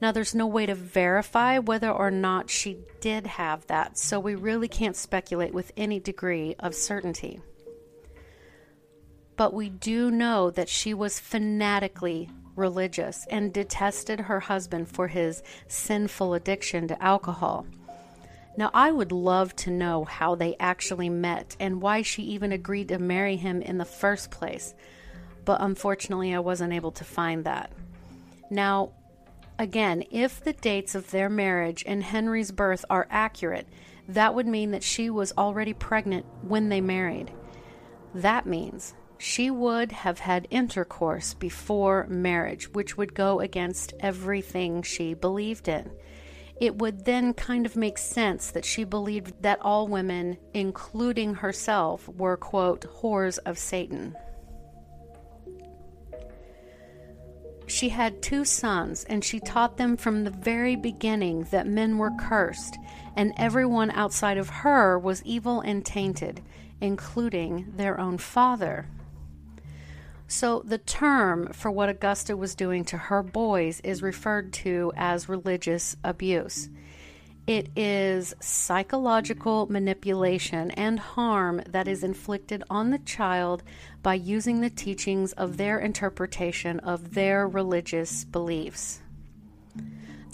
Now, 0.00 0.10
there's 0.10 0.34
no 0.34 0.48
way 0.48 0.66
to 0.66 0.74
verify 0.74 1.58
whether 1.58 1.90
or 1.90 2.10
not 2.10 2.50
she 2.50 2.78
did 3.00 3.26
have 3.28 3.66
that, 3.68 3.96
so 3.96 4.18
we 4.18 4.34
really 4.34 4.68
can't 4.68 4.96
speculate 4.96 5.54
with 5.54 5.72
any 5.76 6.00
degree 6.00 6.56
of 6.58 6.74
certainty. 6.74 7.40
But 9.36 9.54
we 9.54 9.68
do 9.68 10.10
know 10.10 10.50
that 10.50 10.68
she 10.68 10.92
was 10.92 11.20
fanatically 11.20 12.30
religious 12.56 13.26
and 13.30 13.52
detested 13.52 14.20
her 14.20 14.40
husband 14.40 14.88
for 14.88 15.08
his 15.08 15.42
sinful 15.68 16.34
addiction 16.34 16.88
to 16.88 17.02
alcohol. 17.02 17.66
Now, 18.56 18.70
I 18.72 18.90
would 18.90 19.12
love 19.12 19.54
to 19.56 19.70
know 19.70 20.04
how 20.04 20.34
they 20.34 20.56
actually 20.58 21.10
met 21.10 21.56
and 21.60 21.82
why 21.82 22.02
she 22.02 22.22
even 22.22 22.52
agreed 22.52 22.88
to 22.88 22.98
marry 22.98 23.36
him 23.36 23.60
in 23.60 23.76
the 23.76 23.84
first 23.84 24.30
place, 24.30 24.74
but 25.44 25.60
unfortunately, 25.60 26.34
I 26.34 26.38
wasn't 26.38 26.72
able 26.72 26.92
to 26.92 27.04
find 27.04 27.44
that. 27.44 27.70
Now, 28.48 28.92
again, 29.58 30.04
if 30.10 30.42
the 30.42 30.54
dates 30.54 30.94
of 30.94 31.10
their 31.10 31.28
marriage 31.28 31.84
and 31.86 32.02
Henry's 32.02 32.50
birth 32.50 32.84
are 32.88 33.06
accurate, 33.10 33.68
that 34.08 34.34
would 34.34 34.46
mean 34.46 34.70
that 34.70 34.82
she 34.82 35.10
was 35.10 35.32
already 35.36 35.74
pregnant 35.74 36.24
when 36.42 36.70
they 36.70 36.80
married. 36.80 37.32
That 38.14 38.46
means 38.46 38.94
she 39.18 39.50
would 39.50 39.92
have 39.92 40.18
had 40.18 40.48
intercourse 40.50 41.34
before 41.34 42.06
marriage, 42.08 42.72
which 42.72 42.96
would 42.96 43.14
go 43.14 43.40
against 43.40 43.94
everything 44.00 44.82
she 44.82 45.14
believed 45.14 45.68
in. 45.68 45.90
It 46.60 46.78
would 46.78 47.04
then 47.04 47.34
kind 47.34 47.66
of 47.66 47.76
make 47.76 47.98
sense 47.98 48.50
that 48.50 48.64
she 48.64 48.84
believed 48.84 49.42
that 49.42 49.60
all 49.60 49.88
women, 49.88 50.38
including 50.54 51.34
herself, 51.34 52.08
were, 52.08 52.36
quote, 52.36 52.86
whores 53.00 53.38
of 53.44 53.58
Satan. 53.58 54.16
She 57.66 57.88
had 57.88 58.22
two 58.22 58.44
sons, 58.44 59.04
and 59.04 59.24
she 59.24 59.40
taught 59.40 59.76
them 59.76 59.96
from 59.96 60.24
the 60.24 60.30
very 60.30 60.76
beginning 60.76 61.48
that 61.50 61.66
men 61.66 61.98
were 61.98 62.12
cursed, 62.18 62.78
and 63.16 63.34
everyone 63.36 63.90
outside 63.90 64.38
of 64.38 64.48
her 64.48 64.98
was 64.98 65.22
evil 65.24 65.60
and 65.60 65.84
tainted, 65.84 66.42
including 66.80 67.72
their 67.76 68.00
own 68.00 68.18
father. 68.18 68.86
So, 70.28 70.60
the 70.64 70.78
term 70.78 71.52
for 71.52 71.70
what 71.70 71.88
Augusta 71.88 72.36
was 72.36 72.56
doing 72.56 72.84
to 72.86 72.96
her 72.96 73.22
boys 73.22 73.80
is 73.80 74.02
referred 74.02 74.52
to 74.54 74.92
as 74.96 75.28
religious 75.28 75.96
abuse. 76.02 76.68
It 77.46 77.68
is 77.76 78.34
psychological 78.40 79.66
manipulation 79.70 80.72
and 80.72 80.98
harm 80.98 81.62
that 81.68 81.86
is 81.86 82.02
inflicted 82.02 82.64
on 82.68 82.90
the 82.90 82.98
child 82.98 83.62
by 84.02 84.14
using 84.14 84.60
the 84.60 84.70
teachings 84.70 85.32
of 85.34 85.56
their 85.56 85.78
interpretation 85.78 86.80
of 86.80 87.14
their 87.14 87.46
religious 87.46 88.24
beliefs. 88.24 89.00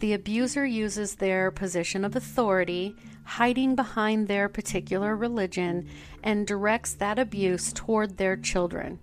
The 0.01 0.15
abuser 0.15 0.65
uses 0.65 1.17
their 1.17 1.51
position 1.51 2.03
of 2.03 2.17
authority, 2.17 2.97
hiding 3.25 3.77
behind 3.77 4.27
their 4.27 4.49
particular 4.49 5.15
religion, 5.15 5.87
and 6.23 6.47
directs 6.47 6.95
that 6.95 7.19
abuse 7.19 7.75
toward 7.75 8.17
their 8.17 8.39
children 8.39 9.01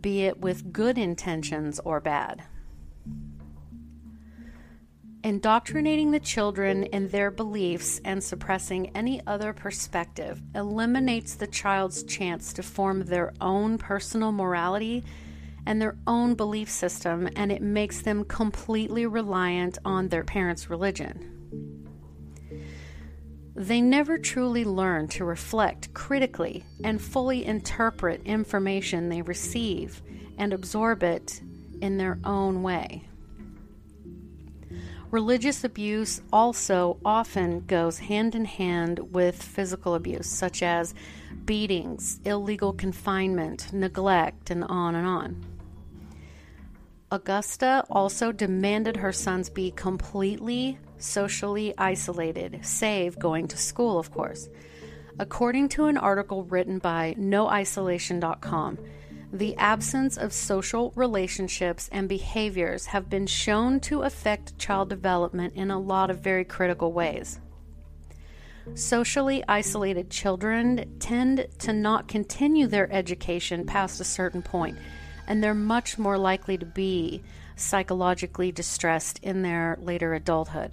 be 0.00 0.24
it 0.24 0.40
with 0.40 0.72
good 0.72 0.98
intentions 0.98 1.80
or 1.84 2.00
bad. 2.00 2.44
Indoctrinating 5.24 6.12
the 6.12 6.20
children 6.20 6.84
in 6.84 7.08
their 7.08 7.30
beliefs 7.30 8.00
and 8.04 8.22
suppressing 8.22 8.90
any 8.96 9.20
other 9.26 9.52
perspective 9.52 10.40
eliminates 10.54 11.34
the 11.34 11.46
child's 11.46 12.04
chance 12.04 12.52
to 12.52 12.62
form 12.62 13.04
their 13.04 13.32
own 13.40 13.78
personal 13.78 14.30
morality 14.30 15.04
and 15.66 15.82
their 15.82 15.96
own 16.06 16.34
belief 16.34 16.70
system, 16.70 17.28
and 17.36 17.52
it 17.52 17.60
makes 17.60 18.00
them 18.00 18.24
completely 18.24 19.06
reliant 19.06 19.76
on 19.84 20.08
their 20.08 20.24
parents' 20.24 20.70
religion. 20.70 21.37
They 23.58 23.80
never 23.80 24.18
truly 24.18 24.64
learn 24.64 25.08
to 25.08 25.24
reflect 25.24 25.92
critically 25.92 26.64
and 26.84 27.02
fully 27.02 27.44
interpret 27.44 28.22
information 28.24 29.08
they 29.08 29.20
receive 29.20 30.00
and 30.36 30.52
absorb 30.52 31.02
it 31.02 31.40
in 31.80 31.96
their 31.96 32.20
own 32.22 32.62
way. 32.62 33.08
Religious 35.10 35.64
abuse 35.64 36.20
also 36.32 36.98
often 37.04 37.66
goes 37.66 37.98
hand 37.98 38.36
in 38.36 38.44
hand 38.44 39.12
with 39.12 39.42
physical 39.42 39.96
abuse, 39.96 40.28
such 40.28 40.62
as 40.62 40.94
beatings, 41.44 42.20
illegal 42.24 42.72
confinement, 42.72 43.72
neglect, 43.72 44.50
and 44.50 44.62
on 44.62 44.94
and 44.94 45.06
on. 45.06 45.44
Augusta 47.10 47.84
also 47.90 48.30
demanded 48.30 48.98
her 48.98 49.12
sons 49.12 49.50
be 49.50 49.72
completely 49.72 50.78
socially 50.98 51.74
isolated, 51.78 52.60
save 52.62 53.18
going 53.18 53.48
to 53.48 53.56
school, 53.56 53.98
of 53.98 54.10
course. 54.10 54.48
According 55.18 55.70
to 55.70 55.86
an 55.86 55.96
article 55.96 56.44
written 56.44 56.78
by 56.78 57.14
noisolation.com, 57.18 58.78
the 59.32 59.56
absence 59.56 60.16
of 60.16 60.32
social 60.32 60.92
relationships 60.96 61.88
and 61.92 62.08
behaviors 62.08 62.86
have 62.86 63.10
been 63.10 63.26
shown 63.26 63.80
to 63.80 64.02
affect 64.02 64.58
child 64.58 64.88
development 64.88 65.54
in 65.54 65.70
a 65.70 65.78
lot 65.78 66.10
of 66.10 66.20
very 66.20 66.44
critical 66.44 66.92
ways. 66.92 67.40
Socially 68.74 69.42
isolated 69.48 70.10
children 70.10 70.96
tend 70.98 71.46
to 71.58 71.72
not 71.72 72.08
continue 72.08 72.66
their 72.66 72.90
education 72.92 73.66
past 73.66 74.00
a 74.00 74.04
certain 74.04 74.42
point, 74.42 74.78
and 75.26 75.42
they're 75.42 75.54
much 75.54 75.98
more 75.98 76.16
likely 76.16 76.56
to 76.56 76.66
be 76.66 77.22
psychologically 77.56 78.52
distressed 78.52 79.18
in 79.22 79.42
their 79.42 79.76
later 79.80 80.14
adulthood. 80.14 80.72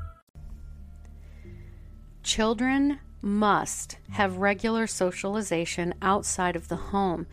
Children 2.31 3.01
must 3.21 3.97
have 4.11 4.37
regular 4.37 4.87
socialization 4.87 5.93
outside 6.01 6.55
of 6.55 6.69
the 6.69 6.77
home. 6.77 7.27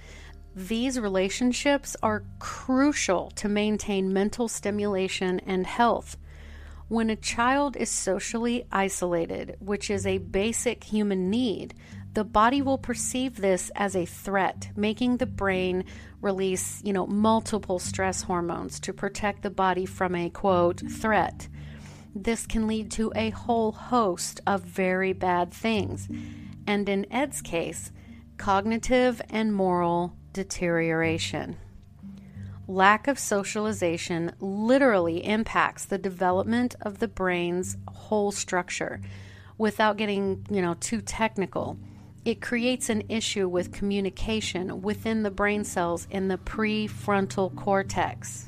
These 0.56 0.98
relationships 0.98 1.96
are 2.02 2.24
crucial 2.40 3.30
to 3.36 3.48
maintain 3.48 4.12
mental 4.12 4.48
stimulation 4.48 5.38
and 5.46 5.68
health. 5.68 6.16
When 6.88 7.10
a 7.10 7.14
child 7.14 7.76
is 7.76 7.88
socially 7.88 8.66
isolated, 8.72 9.54
which 9.60 9.88
is 9.88 10.04
a 10.04 10.18
basic 10.18 10.82
human 10.82 11.30
need, 11.30 11.74
the 12.14 12.24
body 12.24 12.60
will 12.60 12.76
perceive 12.76 13.36
this 13.36 13.70
as 13.76 13.94
a 13.94 14.04
threat, 14.04 14.70
making 14.74 15.18
the 15.18 15.26
brain 15.26 15.84
release, 16.20 16.82
you 16.84 16.92
know, 16.92 17.06
multiple 17.06 17.78
stress 17.78 18.22
hormones 18.22 18.80
to 18.80 18.92
protect 18.92 19.42
the 19.42 19.50
body 19.50 19.86
from 19.86 20.16
a 20.16 20.28
quote 20.28 20.82
threat 20.90 21.46
this 22.24 22.46
can 22.46 22.66
lead 22.66 22.90
to 22.92 23.12
a 23.14 23.30
whole 23.30 23.72
host 23.72 24.40
of 24.46 24.62
very 24.62 25.12
bad 25.12 25.52
things, 25.52 26.08
and 26.66 26.88
in 26.88 27.06
Ed's 27.12 27.40
case, 27.40 27.92
cognitive 28.36 29.20
and 29.30 29.54
moral 29.54 30.14
deterioration. 30.32 31.56
Lack 32.66 33.08
of 33.08 33.18
socialization 33.18 34.32
literally 34.40 35.24
impacts 35.24 35.86
the 35.86 35.96
development 35.96 36.74
of 36.82 36.98
the 36.98 37.08
brain's 37.08 37.78
whole 37.88 38.30
structure. 38.30 39.00
Without 39.56 39.96
getting, 39.96 40.46
you 40.50 40.60
know, 40.60 40.74
too 40.74 41.00
technical, 41.00 41.78
it 42.24 42.42
creates 42.42 42.90
an 42.90 43.04
issue 43.08 43.48
with 43.48 43.72
communication 43.72 44.82
within 44.82 45.22
the 45.22 45.30
brain 45.30 45.64
cells 45.64 46.06
in 46.10 46.28
the 46.28 46.36
prefrontal 46.36 47.54
cortex. 47.56 48.47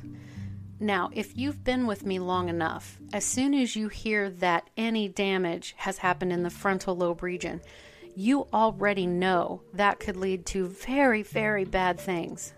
Now, 0.83 1.11
if 1.13 1.37
you've 1.37 1.63
been 1.63 1.87
with 1.87 2.07
me 2.07 2.19
long 2.19 2.49
enough, 2.49 2.99
as 3.13 3.27
soon 3.27 3.53
as 3.53 3.77
you 3.77 3.89
hear 3.89 4.31
that 4.31 4.71
any 4.79 5.09
damage 5.09 5.75
has 5.77 5.99
happened 5.99 6.33
in 6.33 6.43
the 6.43 6.49
frontal 6.49 6.97
lobe 6.97 7.23
region, 7.23 7.61
you 8.17 8.47
already 8.51 9.07
know 9.07 9.61
that 9.75 10.01
could 10.01 10.17
lead 10.17 10.47
to 10.47 10.69
very, 10.69 11.23
very 11.23 11.67
bad 11.67 12.01
things. 12.01 12.55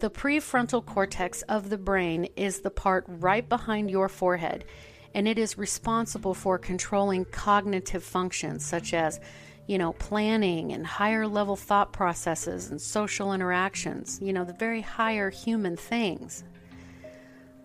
The 0.00 0.10
prefrontal 0.10 0.84
cortex 0.84 1.40
of 1.42 1.70
the 1.70 1.78
brain 1.78 2.28
is 2.36 2.60
the 2.60 2.70
part 2.70 3.04
right 3.08 3.48
behind 3.48 3.90
your 3.90 4.10
forehead, 4.10 4.66
and 5.14 5.26
it 5.26 5.38
is 5.38 5.56
responsible 5.56 6.34
for 6.34 6.58
controlling 6.58 7.24
cognitive 7.24 8.04
functions 8.04 8.66
such 8.66 8.92
as, 8.92 9.18
you 9.66 9.78
know, 9.78 9.94
planning 9.94 10.72
and 10.72 10.86
higher 10.86 11.26
level 11.26 11.56
thought 11.56 11.90
processes 11.90 12.70
and 12.70 12.82
social 12.82 13.32
interactions, 13.32 14.18
you 14.22 14.34
know, 14.34 14.44
the 14.44 14.52
very 14.52 14.82
higher 14.82 15.30
human 15.30 15.74
things. 15.74 16.44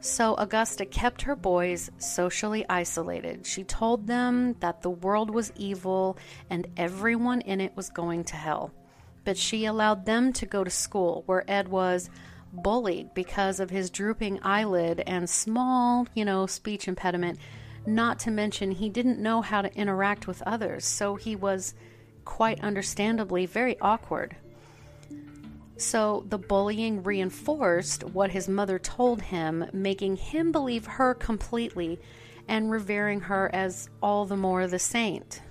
So 0.05 0.35
Augusta 0.35 0.85
kept 0.85 1.23
her 1.23 1.35
boys 1.35 1.89
socially 1.97 2.63
isolated. 2.69 3.43
She 3.43 3.63
told 3.63 4.05
them 4.05 4.53
that 4.59 4.83
the 4.83 4.91
world 4.91 5.31
was 5.31 5.51
evil 5.55 6.19
and 6.47 6.67
everyone 6.77 7.41
in 7.41 7.59
it 7.59 7.75
was 7.75 7.89
going 7.89 8.23
to 8.25 8.35
hell. 8.35 8.71
But 9.23 9.35
she 9.35 9.65
allowed 9.65 10.05
them 10.05 10.31
to 10.33 10.45
go 10.45 10.63
to 10.63 10.69
school 10.69 11.23
where 11.25 11.43
Ed 11.49 11.69
was 11.69 12.11
bullied 12.53 13.15
because 13.15 13.59
of 13.59 13.71
his 13.71 13.89
drooping 13.89 14.41
eyelid 14.43 15.01
and 15.07 15.27
small, 15.27 16.05
you 16.13 16.23
know, 16.23 16.45
speech 16.45 16.87
impediment. 16.87 17.39
Not 17.87 18.19
to 18.19 18.31
mention, 18.31 18.69
he 18.69 18.89
didn't 18.89 19.17
know 19.17 19.41
how 19.41 19.63
to 19.63 19.73
interact 19.75 20.27
with 20.27 20.43
others, 20.43 20.85
so 20.85 21.15
he 21.15 21.35
was 21.35 21.73
quite 22.25 22.63
understandably 22.63 23.47
very 23.47 23.79
awkward. 23.79 24.35
So 25.77 26.25
the 26.29 26.37
bullying 26.37 27.03
reinforced 27.03 28.03
what 28.03 28.31
his 28.31 28.47
mother 28.47 28.79
told 28.79 29.21
him, 29.21 29.65
making 29.73 30.17
him 30.17 30.51
believe 30.51 30.85
her 30.85 31.13
completely 31.13 31.99
and 32.47 32.71
revering 32.71 33.21
her 33.21 33.49
as 33.53 33.89
all 34.01 34.25
the 34.25 34.37
more 34.37 34.67
the 34.67 34.79
saint. 34.79 35.41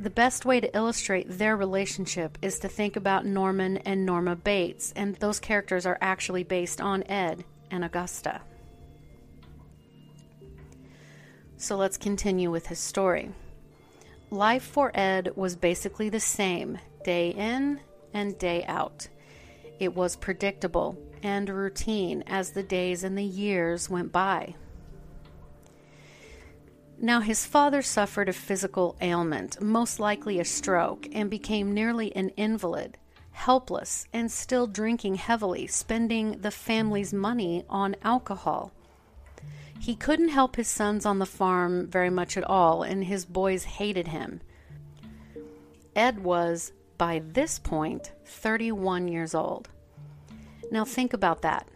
The 0.00 0.10
best 0.10 0.44
way 0.44 0.60
to 0.60 0.76
illustrate 0.76 1.26
their 1.28 1.56
relationship 1.56 2.38
is 2.42 2.58
to 2.60 2.68
think 2.68 2.96
about 2.96 3.26
Norman 3.26 3.76
and 3.78 4.04
Norma 4.04 4.34
Bates, 4.34 4.92
and 4.96 5.14
those 5.16 5.38
characters 5.38 5.86
are 5.86 5.98
actually 6.00 6.42
based 6.42 6.80
on 6.80 7.04
Ed 7.04 7.44
and 7.70 7.84
Augusta. 7.84 8.40
So 11.56 11.76
let's 11.76 11.96
continue 11.96 12.50
with 12.50 12.66
his 12.66 12.78
story. 12.78 13.30
Life 14.30 14.64
for 14.64 14.90
Ed 14.94 15.32
was 15.36 15.54
basically 15.54 16.08
the 16.08 16.20
same 16.20 16.78
day 17.04 17.30
in 17.30 17.80
and 18.14 18.38
day 18.38 18.64
out. 18.64 19.08
It 19.78 19.94
was 19.94 20.16
predictable 20.16 20.96
and 21.22 21.48
routine 21.48 22.22
as 22.26 22.50
the 22.50 22.62
days 22.62 23.04
and 23.04 23.18
the 23.18 23.24
years 23.24 23.90
went 23.90 24.12
by. 24.12 24.54
Now, 26.98 27.20
his 27.20 27.44
father 27.44 27.82
suffered 27.82 28.28
a 28.28 28.32
physical 28.32 28.96
ailment, 29.00 29.60
most 29.60 29.98
likely 29.98 30.38
a 30.38 30.44
stroke, 30.44 31.08
and 31.12 31.28
became 31.28 31.74
nearly 31.74 32.14
an 32.14 32.30
invalid, 32.30 32.96
helpless, 33.32 34.06
and 34.12 34.30
still 34.30 34.66
drinking 34.66 35.16
heavily, 35.16 35.66
spending 35.66 36.40
the 36.40 36.52
family's 36.52 37.12
money 37.12 37.64
on 37.68 37.96
alcohol. 38.02 38.72
He 39.78 39.96
couldn't 39.96 40.28
help 40.28 40.56
his 40.56 40.68
sons 40.68 41.04
on 41.04 41.18
the 41.18 41.26
farm 41.26 41.88
very 41.88 42.10
much 42.10 42.36
at 42.36 42.44
all, 42.44 42.82
and 42.82 43.04
his 43.04 43.26
boys 43.26 43.64
hated 43.64 44.08
him. 44.08 44.40
Ed 45.94 46.22
was 46.22 46.72
by 46.98 47.22
this 47.32 47.58
point 47.58 48.12
31 48.24 49.08
years 49.08 49.34
old. 49.34 49.68
Now, 50.70 50.84
think 50.84 51.12
about 51.12 51.42
that 51.42 51.68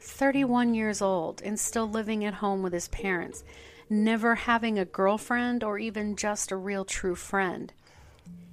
31 0.00 0.74
years 0.74 1.02
old 1.02 1.42
and 1.42 1.58
still 1.58 1.88
living 1.88 2.24
at 2.24 2.34
home 2.34 2.62
with 2.62 2.72
his 2.72 2.88
parents, 2.88 3.44
never 3.90 4.34
having 4.34 4.78
a 4.78 4.84
girlfriend 4.84 5.64
or 5.64 5.78
even 5.78 6.16
just 6.16 6.52
a 6.52 6.56
real 6.56 6.84
true 6.84 7.14
friend. 7.14 7.72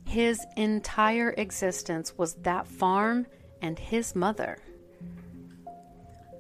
His 0.06 0.46
entire 0.56 1.32
existence 1.32 2.18
was 2.18 2.36
that 2.36 2.68
farm 2.68 3.28
and 3.62 3.78
his 3.78 4.16
mother. 4.16 4.60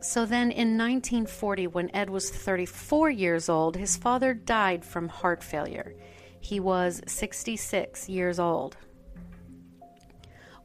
So 0.01 0.25
then 0.25 0.51
in 0.51 0.77
1940, 0.77 1.67
when 1.67 1.95
Ed 1.95 2.11
was 2.11 2.29
34 2.29 3.09
years 3.09 3.49
old, 3.49 3.75
his 3.75 3.97
father 3.97 4.35
died 4.35 4.85
from 4.85 5.07
heart 5.07 5.43
failure. 5.43 5.95
He 6.39 6.59
was 6.59 7.01
66 7.07 8.07
years 8.07 8.39
old. 8.39 8.77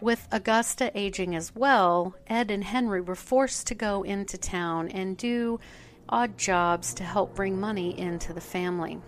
With 0.01 0.29
Augusta 0.33 0.91
aging 0.99 1.35
as 1.37 1.55
well, 1.55 2.15
Ed 2.27 2.51
and 2.51 2.65
Henry 2.65 3.03
were 3.03 3.15
forced 3.15 3.67
to 3.67 3.75
go 3.75 4.03
into 4.03 4.39
town 4.39 4.89
and 4.89 5.15
do 5.15 5.61
odd 6.09 6.39
jobs 6.39 6.95
to 6.95 7.05
help 7.05 7.35
bring 7.35 7.61
money 7.61 7.99
into 7.99 8.33
the 8.33 8.41
family. 8.41 8.99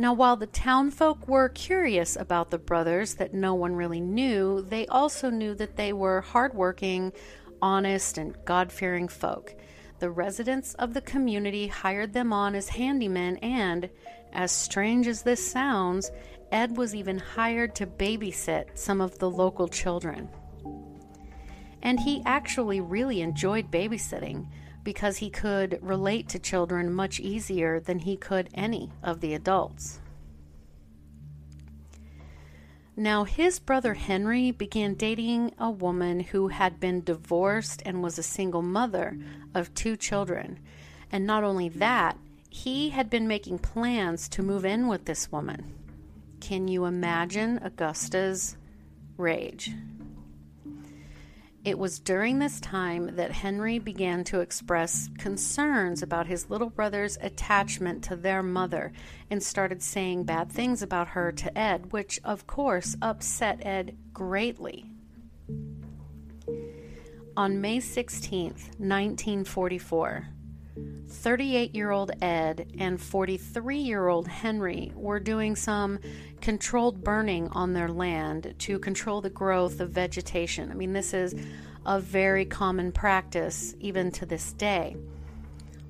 Now, 0.00 0.12
while 0.12 0.36
the 0.36 0.46
townfolk 0.46 1.26
were 1.26 1.48
curious 1.48 2.14
about 2.14 2.50
the 2.50 2.58
brothers 2.58 3.16
that 3.16 3.34
no 3.34 3.54
one 3.54 3.74
really 3.74 4.00
knew, 4.00 4.62
they 4.62 4.86
also 4.86 5.30
knew 5.30 5.56
that 5.56 5.76
they 5.76 5.92
were 5.92 6.20
hardworking, 6.20 7.12
honest, 7.60 8.18
and 8.18 8.36
God 8.44 8.70
fearing 8.70 9.08
folk. 9.08 9.52
The 9.98 10.10
residents 10.10 10.74
of 10.74 10.94
the 10.94 11.00
community 11.00 11.66
hired 11.66 12.12
them 12.12 12.32
on 12.32 12.54
as 12.54 12.70
handymen, 12.70 13.42
and, 13.42 13.90
as 14.32 14.52
strange 14.52 15.08
as 15.08 15.22
this 15.22 15.50
sounds, 15.50 16.12
Ed 16.50 16.76
was 16.76 16.94
even 16.94 17.18
hired 17.18 17.74
to 17.76 17.86
babysit 17.86 18.76
some 18.76 19.00
of 19.00 19.18
the 19.18 19.30
local 19.30 19.68
children. 19.68 20.28
And 21.82 22.00
he 22.00 22.22
actually 22.24 22.80
really 22.80 23.20
enjoyed 23.20 23.70
babysitting 23.70 24.48
because 24.82 25.18
he 25.18 25.30
could 25.30 25.78
relate 25.82 26.28
to 26.30 26.38
children 26.38 26.92
much 26.92 27.20
easier 27.20 27.78
than 27.78 27.98
he 28.00 28.16
could 28.16 28.48
any 28.54 28.90
of 29.02 29.20
the 29.20 29.34
adults. 29.34 30.00
Now, 32.96 33.22
his 33.22 33.60
brother 33.60 33.94
Henry 33.94 34.50
began 34.50 34.94
dating 34.94 35.54
a 35.56 35.70
woman 35.70 36.18
who 36.18 36.48
had 36.48 36.80
been 36.80 37.04
divorced 37.04 37.80
and 37.84 38.02
was 38.02 38.18
a 38.18 38.24
single 38.24 38.62
mother 38.62 39.16
of 39.54 39.72
two 39.74 39.96
children. 39.96 40.58
And 41.12 41.24
not 41.24 41.44
only 41.44 41.68
that, 41.68 42.18
he 42.50 42.88
had 42.88 43.08
been 43.08 43.28
making 43.28 43.60
plans 43.60 44.28
to 44.30 44.42
move 44.42 44.64
in 44.64 44.88
with 44.88 45.04
this 45.04 45.30
woman. 45.30 45.77
Can 46.48 46.66
you 46.66 46.86
imagine 46.86 47.60
Augusta's 47.62 48.56
rage? 49.18 49.70
It 51.62 51.78
was 51.78 51.98
during 51.98 52.38
this 52.38 52.58
time 52.58 53.16
that 53.16 53.32
Henry 53.32 53.78
began 53.78 54.24
to 54.24 54.40
express 54.40 55.10
concerns 55.18 56.02
about 56.02 56.26
his 56.26 56.48
little 56.48 56.70
brother's 56.70 57.18
attachment 57.20 58.02
to 58.04 58.16
their 58.16 58.42
mother 58.42 58.92
and 59.28 59.42
started 59.42 59.82
saying 59.82 60.24
bad 60.24 60.50
things 60.50 60.80
about 60.80 61.08
her 61.08 61.32
to 61.32 61.58
Ed, 61.58 61.92
which 61.92 62.18
of 62.24 62.46
course 62.46 62.96
upset 63.02 63.58
Ed 63.66 63.98
greatly. 64.14 64.90
On 67.36 67.60
May 67.60 67.76
16th, 67.76 68.70
1944, 68.78 70.28
38 71.08 71.74
year 71.74 71.90
old 71.90 72.10
Ed 72.22 72.72
and 72.78 73.00
43 73.00 73.78
year 73.78 74.08
old 74.08 74.28
Henry 74.28 74.92
were 74.94 75.20
doing 75.20 75.56
some 75.56 75.98
controlled 76.48 77.04
burning 77.04 77.46
on 77.48 77.74
their 77.74 77.90
land 77.90 78.54
to 78.58 78.78
control 78.78 79.20
the 79.20 79.28
growth 79.28 79.80
of 79.80 79.90
vegetation. 79.90 80.70
I 80.70 80.74
mean, 80.74 80.94
this 80.94 81.12
is 81.12 81.34
a 81.84 82.00
very 82.00 82.46
common 82.46 82.90
practice 82.90 83.74
even 83.80 84.10
to 84.12 84.24
this 84.24 84.54
day. 84.54 84.96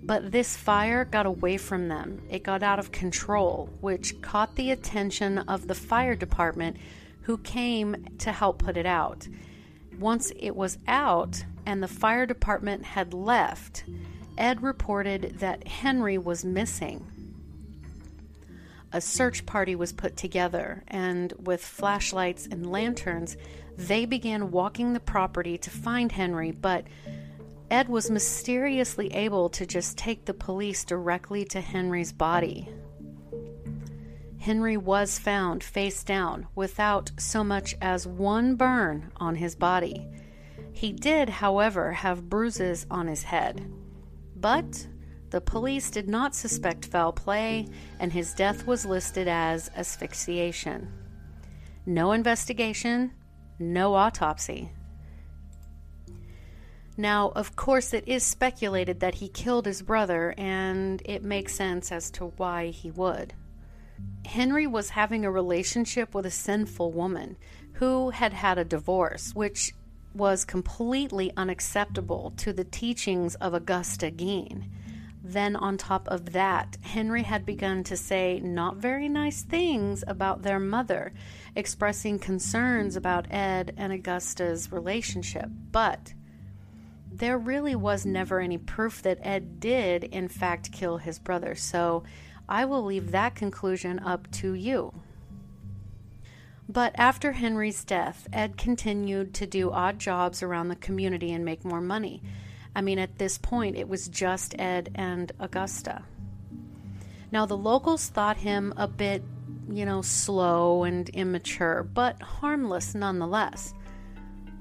But 0.03 0.33
this 0.33 0.57
fire 0.57 1.05
got 1.05 1.27
away 1.27 1.59
from 1.59 1.87
them. 1.87 2.21
It 2.29 2.43
got 2.43 2.65
out 2.65 2.81
of 2.81 2.91
control, 2.91 3.71
which 3.81 4.21
caught 4.21 4.57
the 4.57 4.73
attention 4.73 5.39
of 5.39 5.69
the 5.69 5.77
fire 5.77 6.17
department 6.17 6.77
who 7.23 7.39
came 7.39 8.09
to 8.19 8.33
help 8.33 8.59
put 8.59 8.77
it 8.77 8.85
out. 8.85 9.29
Once 10.01 10.33
it 10.41 10.57
was 10.57 10.79
out 10.89 11.45
and 11.67 11.81
the 11.81 11.87
fire 11.87 12.27
department 12.27 12.85
had 12.85 13.15
left, 13.15 13.85
Ed 14.37 14.61
reported 14.65 15.39
that 15.39 15.69
Henry 15.69 16.19
was 16.19 16.45
missing. 16.45 17.07
A 18.93 19.01
search 19.01 19.45
party 19.45 19.75
was 19.75 19.93
put 19.93 20.17
together, 20.17 20.83
and 20.89 21.33
with 21.39 21.63
flashlights 21.63 22.47
and 22.47 22.71
lanterns, 22.71 23.37
they 23.77 24.07
began 24.07 24.51
walking 24.51 24.93
the 24.93 25.01
property 25.01 25.59
to 25.59 25.71
find 25.71 26.11
Henry, 26.11 26.53
but 26.53 26.85
Ed 27.71 27.89
was 27.89 28.11
mysteriously 28.11 29.13
able 29.13 29.51
to 29.51 29.67
just 29.67 29.99
take 29.99 30.25
the 30.25 30.33
police 30.33 30.85
directly 30.85 31.45
to 31.47 31.61
Henry's 31.61 32.13
body. 32.13 32.71
Henry 34.39 34.79
was 34.79 35.19
found 35.19 35.63
face 35.63 36.03
down 36.03 36.47
without 36.55 37.11
so 37.19 37.45
much 37.45 37.75
as 37.83 38.07
one 38.07 38.55
burn 38.55 39.13
on 39.17 39.37
his 39.37 39.55
body. 39.55 40.07
He 40.73 40.93
did, 40.93 41.29
however, 41.29 41.93
have 41.93 42.31
bruises 42.31 42.87
on 42.91 43.09
his 43.09 43.25
head. 43.25 43.71
But 44.35 44.87
the 45.31 45.41
police 45.41 45.91
did 45.91 46.09
not 46.09 46.35
suspect 46.35 46.87
foul 46.87 47.13
play, 47.13 47.69
and 48.01 48.13
his 48.13 48.35
death 48.35 48.67
was 48.67 48.87
listed 48.87 49.29
as 49.29 49.71
asphyxiation. 49.77 50.93
No 51.87 52.13
investigation, 52.13 53.13
no 53.59 53.95
autopsy. 53.95 54.71
Now, 56.97 57.31
of 57.37 57.55
course, 57.55 57.95
it 57.95 58.09
is 58.09 58.25
speculated 58.25 59.01
that 59.01 59.15
he 59.15 59.29
killed 59.29 59.67
his 59.67 59.83
brother, 59.83 60.35
and 60.37 61.01
it 61.05 61.23
makes 61.23 61.55
sense 61.55 61.93
as 61.93 62.11
to 62.13 62.33
why 62.37 62.69
he 62.69 62.91
would. 62.91 63.35
Henry 64.27 64.67
was 64.67 64.91
having 64.91 65.25
a 65.25 65.31
relationship 65.31 66.15
with 66.15 66.27
a 66.27 66.31
sinful 66.31 66.93
woman 66.93 67.37
who 67.75 68.11
had 68.11 68.33
had 68.33 68.59
a 68.59 68.65
divorce, 68.65 69.33
which 69.35 69.73
was 70.15 70.45
completely 70.45 71.33
unacceptable 71.37 72.33
to 72.37 72.53
the 72.53 72.65
teachings 72.65 73.37
of 73.37 73.55
Augusta 73.55 74.11
Gein. 74.11 74.65
Then, 75.23 75.57
on 75.57 75.77
top 75.77 76.07
of 76.09 76.33
that, 76.33 76.79
Henry 76.81 77.25
had 77.25 77.45
begun 77.45 77.83
to 77.85 77.97
say 77.97 78.41
not 78.41 78.77
very 78.77 79.09
nice 79.09 79.43
things 79.43 80.05
about 80.07 80.43
their 80.43 80.61
mother, 80.61 81.13
expressing 81.57 82.19
concerns 82.19 82.97
about 82.97 83.33
Ed 83.33 83.75
and 83.77 83.93
Augusta's 83.93 84.71
relationship. 84.71 85.51
But 85.73 86.15
there 87.11 87.37
really 87.37 87.75
was 87.75 88.07
never 88.07 88.41
any 88.41 88.59
proof 88.59 89.03
that 89.03 89.19
Ed 89.23 89.59
did, 89.59 90.05
in 90.05 90.29
fact, 90.29 90.73
kill 90.73 90.99
his 90.99 91.19
brother. 91.19 91.55
So 91.55 92.05
I 92.49 92.65
will 92.65 92.85
leave 92.85 93.11
that 93.11 93.35
conclusion 93.35 93.99
up 93.99 94.31
to 94.33 94.53
you. 94.53 94.95
But 96.69 96.93
after 96.97 97.33
Henry's 97.33 97.83
death, 97.83 98.29
Ed 98.33 98.57
continued 98.57 99.35
to 99.35 99.47
do 99.47 99.71
odd 99.71 99.99
jobs 99.99 100.43
around 100.43 100.69
the 100.69 100.77
community 100.77 101.33
and 101.33 101.45
make 101.45 101.65
more 101.65 101.81
money. 101.81 102.23
I 102.79 102.81
mean, 102.81 103.01
at 103.01 103.19
this 103.19 103.39
point, 103.39 103.75
it 103.75 103.89
was 103.89 104.07
just 104.07 104.55
Ed 104.57 104.93
and 104.95 105.33
Augusta. 105.41 106.05
Now, 107.33 107.45
the 107.45 107.57
locals 107.57 108.07
thought 108.07 108.37
him 108.37 108.73
a 108.77 108.87
bit, 108.87 109.25
you 109.69 109.85
know, 109.85 110.01
slow 110.01 110.85
and 110.85 111.09
immature, 111.09 111.83
but 111.83 112.23
harmless 112.23 112.95
nonetheless. 112.95 113.75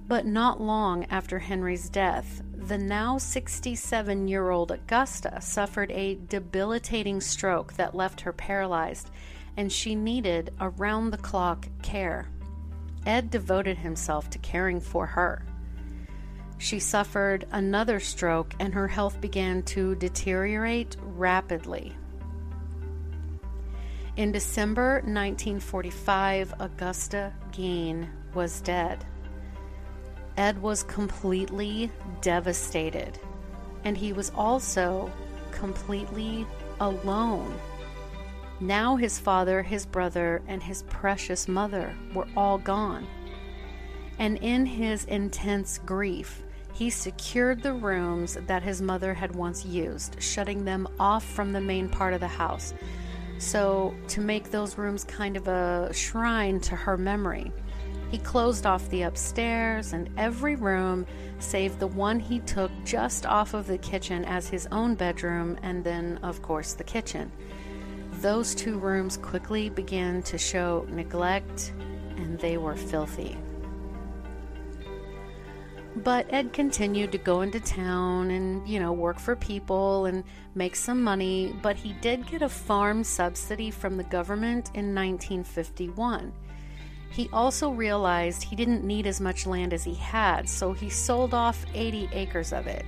But 0.07 0.25
not 0.25 0.59
long 0.59 1.05
after 1.11 1.37
Henry's 1.37 1.89
death, 1.89 2.41
the 2.55 2.79
now 2.79 3.19
67 3.19 4.27
year 4.27 4.49
old 4.49 4.71
Augusta 4.71 5.39
suffered 5.39 5.91
a 5.91 6.15
debilitating 6.27 7.21
stroke 7.21 7.73
that 7.73 7.93
left 7.93 8.21
her 8.21 8.33
paralyzed, 8.33 9.11
and 9.57 9.71
she 9.71 9.93
needed 9.93 10.55
around 10.59 11.11
the 11.11 11.19
clock 11.19 11.67
care. 11.83 12.29
Ed 13.05 13.29
devoted 13.29 13.77
himself 13.77 14.27
to 14.31 14.39
caring 14.39 14.79
for 14.81 15.05
her. 15.05 15.45
She 16.59 16.79
suffered 16.79 17.45
another 17.51 17.99
stroke, 17.99 18.53
and 18.59 18.73
her 18.73 18.87
health 18.87 19.21
began 19.21 19.63
to 19.63 19.95
deteriorate 19.95 20.97
rapidly. 21.01 21.93
In 24.15 24.31
December 24.31 24.95
1945, 25.05 26.55
Augusta 26.59 27.31
Gein 27.51 28.09
was 28.33 28.61
dead. 28.61 29.05
Ed 30.35 30.59
was 30.61 30.81
completely 30.83 31.91
devastated, 32.21 33.19
and 33.83 33.95
he 33.95 34.13
was 34.13 34.31
also 34.35 35.11
completely 35.51 36.47
alone. 36.79 37.59
Now 38.59 38.95
his 38.95 39.19
father, 39.19 39.61
his 39.61 39.85
brother, 39.85 40.41
and 40.47 40.63
his 40.63 40.81
precious 40.83 41.47
mother 41.47 41.95
were 42.15 42.27
all 42.35 42.57
gone. 42.57 43.07
And 44.17 44.37
in 44.37 44.65
his 44.65 45.05
intense 45.05 45.77
grief, 45.85 46.43
he 46.77 46.91
secured 46.91 47.63
the 47.63 47.73
rooms 47.73 48.37
that 48.45 48.61
his 48.61 48.83
mother 48.83 49.11
had 49.15 49.35
once 49.35 49.65
used, 49.65 50.21
shutting 50.21 50.63
them 50.63 50.87
off 50.99 51.25
from 51.25 51.51
the 51.51 51.59
main 51.59 51.89
part 51.89 52.13
of 52.13 52.19
the 52.19 52.27
house. 52.27 52.71
So, 53.39 53.95
to 54.09 54.21
make 54.21 54.51
those 54.51 54.77
rooms 54.77 55.03
kind 55.03 55.37
of 55.37 55.47
a 55.47 55.91
shrine 55.91 56.59
to 56.61 56.75
her 56.75 56.95
memory. 56.95 57.51
He 58.11 58.19
closed 58.19 58.67
off 58.67 58.87
the 58.89 59.01
upstairs 59.01 59.93
and 59.93 60.07
every 60.17 60.55
room 60.55 61.07
save 61.39 61.79
the 61.79 61.87
one 61.87 62.19
he 62.19 62.39
took 62.41 62.71
just 62.85 63.25
off 63.25 63.55
of 63.55 63.65
the 63.65 63.79
kitchen 63.79 64.23
as 64.25 64.47
his 64.47 64.67
own 64.71 64.93
bedroom, 64.93 65.57
and 65.63 65.83
then, 65.83 66.19
of 66.21 66.43
course, 66.43 66.73
the 66.73 66.83
kitchen. 66.83 67.31
Those 68.21 68.53
two 68.53 68.77
rooms 68.77 69.17
quickly 69.17 69.69
began 69.69 70.21
to 70.23 70.37
show 70.37 70.85
neglect 70.89 71.73
and 72.17 72.37
they 72.37 72.57
were 72.57 72.75
filthy. 72.75 73.35
But 76.03 76.31
Ed 76.31 76.53
continued 76.53 77.11
to 77.13 77.17
go 77.17 77.41
into 77.41 77.59
town 77.59 78.29
and, 78.29 78.67
you 78.67 78.79
know, 78.79 78.93
work 78.93 79.19
for 79.19 79.35
people 79.35 80.05
and 80.05 80.23
make 80.53 80.75
some 80.75 81.03
money, 81.03 81.55
but 81.61 81.75
he 81.75 81.93
did 81.93 82.27
get 82.27 82.43
a 82.43 82.49
farm 82.49 83.03
subsidy 83.03 83.71
from 83.71 83.97
the 83.97 84.03
government 84.03 84.67
in 84.75 84.93
1951. 84.93 86.31
He 87.09 87.29
also 87.33 87.71
realized 87.71 88.43
he 88.43 88.55
didn't 88.55 88.83
need 88.83 89.07
as 89.07 89.19
much 89.19 89.47
land 89.47 89.73
as 89.73 89.83
he 89.83 89.95
had, 89.95 90.47
so 90.47 90.71
he 90.71 90.89
sold 90.89 91.33
off 91.33 91.65
80 91.73 92.09
acres 92.13 92.53
of 92.53 92.67
it. 92.67 92.85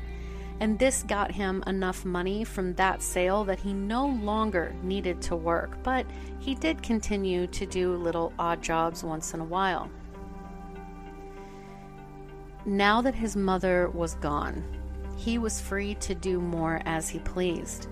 And 0.60 0.78
this 0.78 1.04
got 1.04 1.32
him 1.32 1.64
enough 1.66 2.06
money 2.06 2.44
from 2.44 2.76
that 2.76 3.02
sale 3.02 3.44
that 3.46 3.60
he 3.60 3.74
no 3.74 4.08
longer 4.08 4.76
needed 4.84 5.22
to 5.24 5.36
work, 5.36 5.82
but 5.84 6.06
he 6.40 6.54
did 6.54 6.84
continue 6.84 7.48
to 7.48 7.66
do 7.66 7.96
little 7.96 8.34
odd 8.38 8.62
jobs 8.62 9.04
once 9.04 9.34
in 9.34 9.40
a 9.40 9.46
while. 9.46 9.90
Now 12.66 13.02
that 13.02 13.16
his 13.16 13.36
mother 13.36 13.90
was 13.90 14.16
gone, 14.16 14.64
he 15.16 15.38
was 15.38 15.62
free 15.62 15.96
to 15.96 16.14
do 16.14 16.40
more 16.40 16.82
as 16.86 17.10
he 17.10 17.20
pleased. 17.20 17.88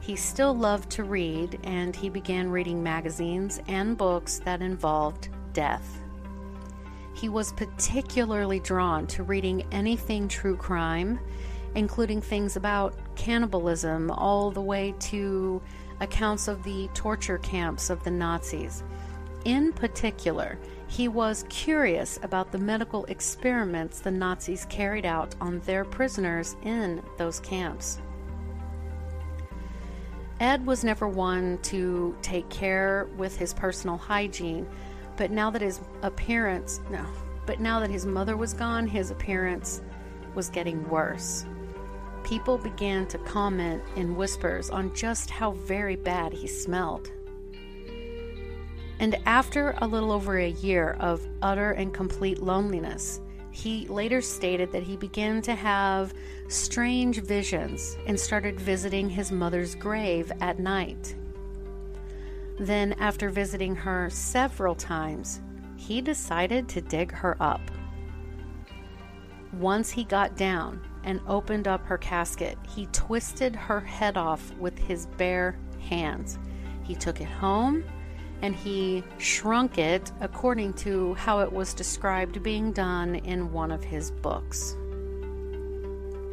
He 0.00 0.16
still 0.16 0.54
loved 0.54 0.90
to 0.90 1.04
read, 1.04 1.60
and 1.64 1.94
he 1.94 2.08
began 2.08 2.50
reading 2.50 2.82
magazines 2.82 3.60
and 3.68 3.96
books 3.96 4.40
that 4.44 4.62
involved 4.62 5.28
death. 5.52 6.02
He 7.14 7.28
was 7.28 7.52
particularly 7.52 8.60
drawn 8.60 9.06
to 9.08 9.22
reading 9.22 9.64
anything 9.70 10.26
true 10.28 10.56
crime, 10.56 11.20
including 11.74 12.22
things 12.22 12.56
about 12.56 12.94
cannibalism, 13.14 14.10
all 14.10 14.50
the 14.50 14.62
way 14.62 14.94
to 15.00 15.60
accounts 16.00 16.48
of 16.48 16.62
the 16.62 16.88
torture 16.94 17.38
camps 17.38 17.90
of 17.90 18.02
the 18.02 18.10
Nazis. 18.10 18.82
In 19.44 19.72
particular, 19.72 20.58
he 20.90 21.06
was 21.06 21.44
curious 21.48 22.18
about 22.24 22.50
the 22.50 22.58
medical 22.58 23.04
experiments 23.04 24.00
the 24.00 24.10
Nazis 24.10 24.66
carried 24.68 25.06
out 25.06 25.36
on 25.40 25.60
their 25.60 25.84
prisoners 25.84 26.56
in 26.64 27.00
those 27.16 27.38
camps. 27.40 28.00
Ed 30.40 30.66
was 30.66 30.82
never 30.82 31.06
one 31.06 31.58
to 31.62 32.16
take 32.22 32.48
care 32.50 33.08
with 33.16 33.36
his 33.36 33.54
personal 33.54 33.96
hygiene, 33.96 34.66
but 35.16 35.30
now 35.30 35.48
that 35.48 35.62
his 35.62 35.80
appearance, 36.02 36.80
no, 36.90 37.06
but 37.46 37.60
now 37.60 37.78
that 37.78 37.90
his 37.90 38.04
mother 38.04 38.36
was 38.36 38.52
gone, 38.52 38.88
his 38.88 39.12
appearance 39.12 39.82
was 40.34 40.48
getting 40.48 40.86
worse. 40.88 41.46
People 42.24 42.58
began 42.58 43.06
to 43.06 43.18
comment 43.18 43.80
in 43.94 44.16
whispers 44.16 44.70
on 44.70 44.92
just 44.92 45.30
how 45.30 45.52
very 45.52 45.94
bad 45.94 46.32
he 46.32 46.48
smelled. 46.48 47.12
And 49.00 49.16
after 49.24 49.74
a 49.78 49.86
little 49.86 50.12
over 50.12 50.38
a 50.38 50.50
year 50.50 50.96
of 51.00 51.26
utter 51.40 51.72
and 51.72 51.92
complete 51.92 52.42
loneliness, 52.42 53.20
he 53.50 53.88
later 53.88 54.20
stated 54.20 54.70
that 54.72 54.82
he 54.82 54.96
began 54.96 55.40
to 55.42 55.54
have 55.54 56.12
strange 56.48 57.22
visions 57.22 57.96
and 58.06 58.20
started 58.20 58.60
visiting 58.60 59.08
his 59.08 59.32
mother's 59.32 59.74
grave 59.74 60.30
at 60.42 60.58
night. 60.58 61.16
Then, 62.58 62.92
after 63.00 63.30
visiting 63.30 63.74
her 63.74 64.10
several 64.10 64.74
times, 64.74 65.40
he 65.76 66.02
decided 66.02 66.68
to 66.68 66.82
dig 66.82 67.10
her 67.10 67.38
up. 67.40 67.62
Once 69.54 69.88
he 69.88 70.04
got 70.04 70.36
down 70.36 70.78
and 71.04 71.22
opened 71.26 71.66
up 71.66 71.86
her 71.86 71.96
casket, 71.96 72.58
he 72.68 72.84
twisted 72.92 73.56
her 73.56 73.80
head 73.80 74.18
off 74.18 74.52
with 74.56 74.78
his 74.78 75.06
bare 75.16 75.58
hands. 75.80 76.38
He 76.82 76.94
took 76.94 77.22
it 77.22 77.28
home 77.28 77.82
and 78.42 78.54
he 78.54 79.04
shrunk 79.18 79.78
it 79.78 80.10
according 80.20 80.72
to 80.74 81.14
how 81.14 81.40
it 81.40 81.52
was 81.52 81.74
described 81.74 82.42
being 82.42 82.72
done 82.72 83.16
in 83.16 83.52
one 83.52 83.70
of 83.70 83.84
his 83.84 84.10
books. 84.10 84.76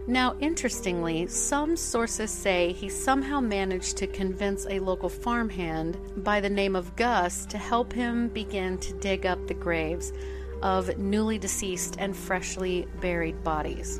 Now, 0.10 0.38
interestingly, 0.40 1.28
some 1.28 1.76
sources 1.76 2.32
say 2.32 2.72
he 2.72 2.88
somehow 2.88 3.42
managed 3.42 3.98
to 3.98 4.08
convince 4.08 4.66
a 4.66 4.80
local 4.80 5.10
farmhand 5.10 5.98
by 6.24 6.40
the 6.40 6.50
name 6.50 6.78
of 6.78 6.96
Gus 6.96 7.46
to 7.48 7.58
help 7.58 7.92
him 7.92 8.30
begin 8.30 8.78
to 8.78 8.94
dig 8.94 9.26
up 9.26 9.48
the 9.48 9.54
graves 9.54 10.14
of 10.62 10.98
newly 10.98 11.38
deceased 11.38 11.98
and 12.00 12.16
freshly 12.16 12.88
buried 13.02 13.44
bodies. 13.44 14.00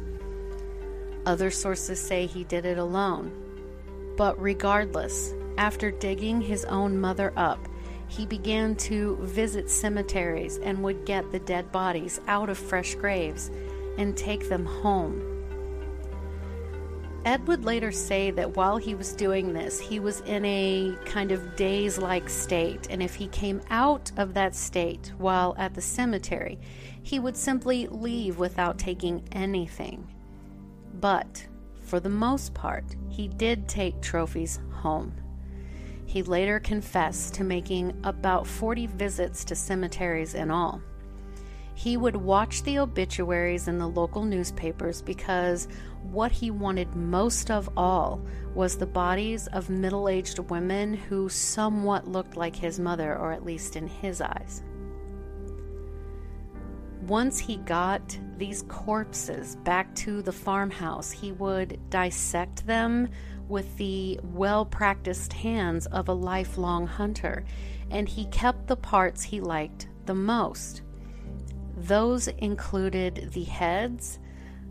Other 1.26 1.52
sources 1.52 2.00
say 2.00 2.26
he 2.26 2.46
did 2.46 2.66
it 2.66 2.78
alone. 2.78 3.34
But 4.16 4.42
regardless, 4.42 5.34
after 5.58 5.92
digging 5.92 6.40
his 6.40 6.64
own 6.66 7.00
mother 7.02 7.34
up, 7.36 7.67
he 8.08 8.26
began 8.26 8.76
to 8.76 9.18
visit 9.22 9.70
cemeteries 9.70 10.58
and 10.58 10.84
would 10.84 11.06
get 11.06 11.32
the 11.32 11.40
dead 11.40 11.72
bodies 11.72 12.20
out 12.28 12.50
of 12.50 12.58
fresh 12.58 12.96
graves 12.96 13.52
and 13.98 14.16
take 14.16 14.48
them 14.50 14.66
home 14.66 15.38
Ed 17.28 17.46
would 17.46 17.66
later 17.66 17.92
say 17.92 18.32
that 18.32 18.56
while 18.56 18.78
he 18.78 18.96
was 18.96 19.12
doing 19.12 19.52
this, 19.52 19.82
he 19.82 20.00
was 20.00 20.22
in 20.22 20.46
a 20.46 20.96
kind 21.04 21.34
of 21.34 21.58
daze 21.58 21.98
like 21.98 22.30
state, 22.30 22.88
and 22.90 23.04
if 23.04 23.16
he 23.16 23.28
came 23.28 23.60
out 23.70 24.10
of 24.16 24.34
that 24.36 24.56
state 24.56 25.12
while 25.18 25.54
at 25.58 25.74
the 25.74 25.82
cemetery, 25.82 26.58
he 27.04 27.20
would 27.20 27.36
simply 27.36 27.88
leave 27.88 28.38
without 28.38 28.78
taking 28.78 29.28
anything. 29.34 30.08
But, 31.02 31.46
for 31.82 32.00
the 32.00 32.08
most 32.08 32.54
part, 32.54 32.86
he 33.10 33.28
did 33.28 33.68
take 33.68 34.00
trophies 34.00 34.62
home. 34.72 35.14
He 36.08 36.24
later 36.24 36.60
confessed 36.62 37.34
to 37.36 37.44
making 37.44 37.94
about 38.06 38.48
40 38.48 38.88
visits 38.88 39.44
to 39.44 39.56
cemeteries 39.56 40.34
in 40.34 40.50
all. 40.50 40.82
He 41.76 41.98
would 41.98 42.16
watch 42.16 42.64
the 42.64 42.80
obituaries 42.80 43.68
in 43.68 43.78
the 43.78 43.88
local 43.88 44.24
newspapers 44.24 45.02
because 45.02 45.68
what 46.02 46.32
he 46.32 46.50
wanted 46.50 46.96
most 46.96 47.52
of 47.52 47.70
all 47.76 48.22
was 48.56 48.78
the 48.78 48.88
bodies 48.88 49.48
of 49.48 49.70
middle 49.70 50.08
aged 50.08 50.40
women 50.40 50.94
who 50.94 51.28
somewhat 51.28 52.08
looked 52.08 52.38
like 52.38 52.56
his 52.56 52.80
mother, 52.80 53.16
or 53.16 53.34
at 53.34 53.46
least 53.46 53.76
in 53.76 53.86
his 53.86 54.22
eyes. 54.22 54.64
Once 57.02 57.38
he 57.38 57.58
got 57.58 58.18
these 58.38 58.64
corpses 58.64 59.58
back 59.58 59.94
to 59.96 60.22
the 60.22 60.32
farmhouse, 60.32 61.12
he 61.12 61.34
would 61.34 61.80
dissect 61.90 62.66
them 62.66 63.08
with 63.48 63.78
the 63.78 64.20
well 64.24 64.66
practiced 64.66 65.34
hands 65.34 65.86
of 65.88 66.08
a 66.08 66.14
lifelong 66.14 66.88
hunter, 66.88 67.46
and 67.90 68.08
he 68.08 68.26
kept 68.26 68.68
the 68.68 68.76
parts 68.76 69.24
he 69.24 69.40
liked 69.40 69.88
the 70.06 70.16
most. 70.16 70.82
Those 71.78 72.28
included 72.28 73.30
the 73.34 73.44
heads, 73.44 74.20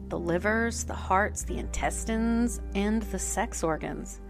the 0.09 0.19
livers, 0.19 0.85
the 0.85 0.95
hearts, 0.95 1.45
the 1.45 1.59
intestines, 1.59 2.61
and 2.75 3.03
the 3.03 3.19
sex 3.19 3.63
organs. 3.63 4.21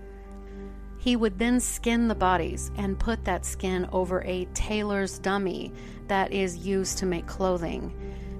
He 0.99 1.17
would 1.17 1.39
then 1.39 1.61
skin 1.61 2.09
the 2.09 2.15
bodies 2.15 2.71
and 2.77 2.99
put 2.99 3.25
that 3.25 3.45
skin 3.47 3.89
over 3.93 4.23
a 4.25 4.47
tailor's 4.55 5.19
dummy 5.19 5.73
that 6.09 6.33
is 6.33 6.67
used 6.67 6.99
to 6.99 7.07
make 7.07 7.27
clothing. 7.27 7.95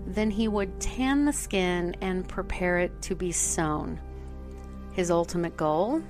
Then 0.07 0.31
he 0.31 0.49
would 0.49 0.81
tan 0.81 1.25
the 1.25 1.33
skin 1.33 1.95
and 2.01 2.29
prepare 2.29 2.79
it 2.79 3.03
to 3.03 3.15
be 3.15 3.33
sewn. 3.33 4.01
His 4.97 5.11
ultimate 5.11 5.59
goal? 5.59 6.03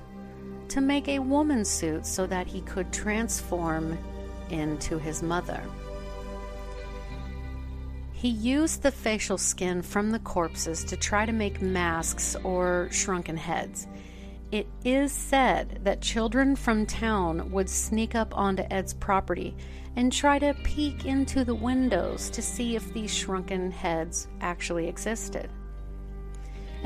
To 0.68 0.81
make 0.81 1.09
a 1.09 1.18
woman's 1.18 1.68
suit 1.68 2.07
so 2.07 2.25
that 2.29 2.46
he 2.46 2.61
could 2.61 2.92
transform 2.92 3.99
into 4.49 4.96
his 4.96 5.25
mother. 5.25 5.61
He 8.12 8.29
used 8.29 8.83
the 8.83 8.92
facial 8.92 9.38
skin 9.38 9.83
from 9.83 10.12
the 10.12 10.20
corpses 10.20 10.85
to 10.85 10.96
try 10.96 11.27
to 11.27 11.33
make 11.33 11.61
masks 11.61 12.37
or 12.44 12.88
shrunken 12.92 13.37
heads. 13.37 13.88
It 14.53 14.68
is 14.85 15.11
said 15.11 15.81
that 15.83 16.01
children 16.01 16.55
from 16.55 16.87
town 16.87 17.51
would 17.51 17.68
sneak 17.68 18.14
up 18.14 18.38
onto 18.38 18.62
Ed's 18.70 18.94
property 18.94 19.57
and 19.96 20.12
try 20.12 20.38
to 20.38 20.55
peek 20.62 21.07
into 21.07 21.44
the 21.44 21.57
windows 21.57 22.31
to 22.31 22.40
see 22.40 22.77
if 22.77 22.94
these 22.94 23.12
shrunken 23.12 23.72
heads 23.72 24.29
actually 24.40 24.87
existed. 24.87 25.51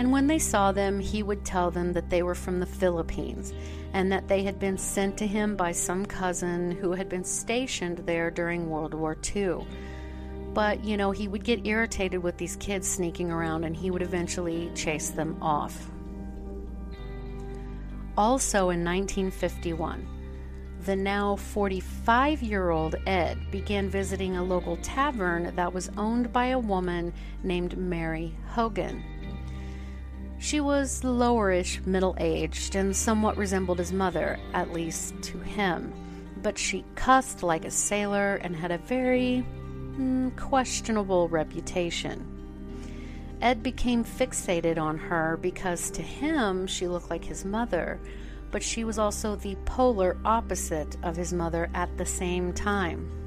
And 0.01 0.11
when 0.11 0.27
they 0.27 0.39
saw 0.39 0.73
them, 0.73 0.99
he 0.99 1.23
would 1.23 1.45
tell 1.45 1.71
them 1.71 1.93
that 1.93 2.09
they 2.09 2.23
were 2.23 2.35
from 2.35 2.59
the 2.59 2.67
Philippines 2.67 3.53
and 3.93 4.11
that 4.11 4.29
they 4.29 4.43
had 4.43 4.59
been 4.59 4.79
sent 4.79 5.19
to 5.19 5.27
him 5.27 5.57
by 5.57 5.73
some 5.73 6.07
cousin 6.07 6.71
who 6.71 6.93
had 6.93 7.11
been 7.11 7.23
stationed 7.23 7.99
there 8.07 8.31
during 8.31 8.71
World 8.71 8.95
War 8.95 9.17
II 9.37 9.67
but, 10.53 10.85
you 10.85 10.97
know, 10.97 11.13
he 11.13 11.29
would 11.29 11.45
get 11.45 11.67
irritated 11.67 12.23
with 12.23 12.37
these 12.37 12.57
kids 12.57 12.89
sneaking 12.89 13.31
around 13.31 13.65
and 13.65 13.77
he 13.77 13.91
would 13.91 14.03
eventually 14.03 14.71
chase 14.75 15.11
them 15.11 15.41
off. 15.41 15.91
Also 18.17 18.71
in 18.71 18.85
1951, 18.85 20.07
the 20.81 20.97
now 20.97 21.37
45 21.37 22.43
year 22.43 22.71
old 22.71 22.97
Ed 23.07 23.39
began 23.51 23.89
visiting 23.89 24.37
a 24.37 24.43
local 24.43 24.77
tavern 24.79 25.55
that 25.55 25.73
was 25.73 25.91
owned 25.97 26.33
by 26.33 26.47
a 26.47 26.59
woman 26.59 27.13
named 27.45 27.77
Mary 27.79 28.35
Hogan. 28.49 29.05
She 30.41 30.59
was 30.59 31.03
lowerish 31.03 31.85
middle 31.85 32.17
aged 32.19 32.75
and 32.75 32.97
somewhat 32.97 33.37
resembled 33.37 33.79
his 33.79 33.93
mother, 33.93 34.39
at 34.55 34.73
least 34.73 35.23
to 35.25 35.39
him, 35.39 35.93
but 36.43 36.57
she 36.57 36.83
cussed 36.95 37.43
like 37.43 37.67
a 37.67 37.71
sailor 37.71 38.37
and 38.37 38.57
had 38.57 38.71
a 38.71 38.79
very 38.79 39.45
mm, 39.99 40.35
questionable 40.37 41.29
reputation. 41.29 42.25
Ed 43.43 43.63
became 43.63 44.03
fixated 44.03 44.79
on 44.79 44.97
her 44.97 45.37
because 45.43 45.91
to 45.91 46.01
him 46.01 46.67
she 46.67 46.89
looked 46.89 47.11
like 47.11 47.25
his 47.25 47.45
mother, 47.45 48.01
but 48.51 48.63
she 48.63 48.83
was 48.83 48.99
also 48.99 49.37
the 49.37 49.57
polar 49.67 50.17
opposite 50.25 50.97
of 51.03 51.17
his 51.17 51.35
mother 51.35 51.69
at 51.75 51.95
the 51.99 52.07
same 52.07 52.55
time. 52.55 53.20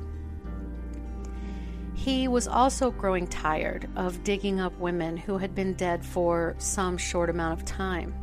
He 2.04 2.28
was 2.28 2.50
also 2.50 2.92
growing 2.92 3.28
tired 3.28 3.88
of 3.96 4.26
digging 4.26 4.60
up 4.60 4.78
women 4.78 5.16
who 5.16 5.38
had 5.38 5.56
been 5.56 5.74
dead 5.76 6.06
for 6.06 6.54
some 6.58 6.98
short 6.98 7.30
amount 7.30 7.58
of 7.58 7.66
time. 7.66 8.14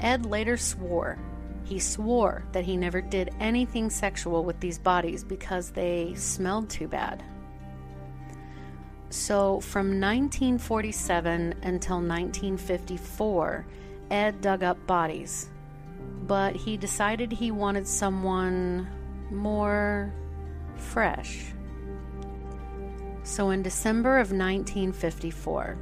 Ed 0.00 0.24
later 0.24 0.56
swore. 0.56 1.18
He 1.64 1.78
swore 1.78 2.44
that 2.52 2.64
he 2.64 2.74
never 2.74 3.02
did 3.02 3.34
anything 3.38 3.90
sexual 3.90 4.44
with 4.44 4.60
these 4.60 4.78
bodies 4.78 5.24
because 5.24 5.68
they 5.68 6.14
smelled 6.14 6.70
too 6.70 6.88
bad. 6.88 7.22
So, 9.10 9.60
from 9.60 10.00
1947 10.00 11.52
until 11.64 11.96
1954, 11.96 13.66
Ed 14.10 14.40
dug 14.40 14.62
up 14.62 14.86
bodies, 14.86 15.50
but 16.26 16.56
he 16.56 16.78
decided 16.78 17.30
he 17.30 17.50
wanted 17.50 17.86
someone 17.86 18.88
more 19.30 20.14
fresh. 20.76 21.52
So, 23.26 23.50
in 23.50 23.60
December 23.60 24.18
of 24.18 24.30
1954, 24.30 25.76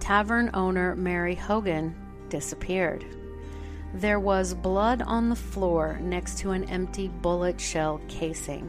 tavern 0.00 0.50
owner 0.54 0.96
Mary 0.96 1.36
Hogan 1.36 1.94
disappeared. 2.28 3.06
There 3.94 4.18
was 4.18 4.54
blood 4.54 5.00
on 5.02 5.28
the 5.28 5.36
floor 5.36 6.00
next 6.02 6.36
to 6.38 6.50
an 6.50 6.64
empty 6.64 7.06
bullet 7.06 7.60
shell 7.60 8.00
casing. 8.08 8.68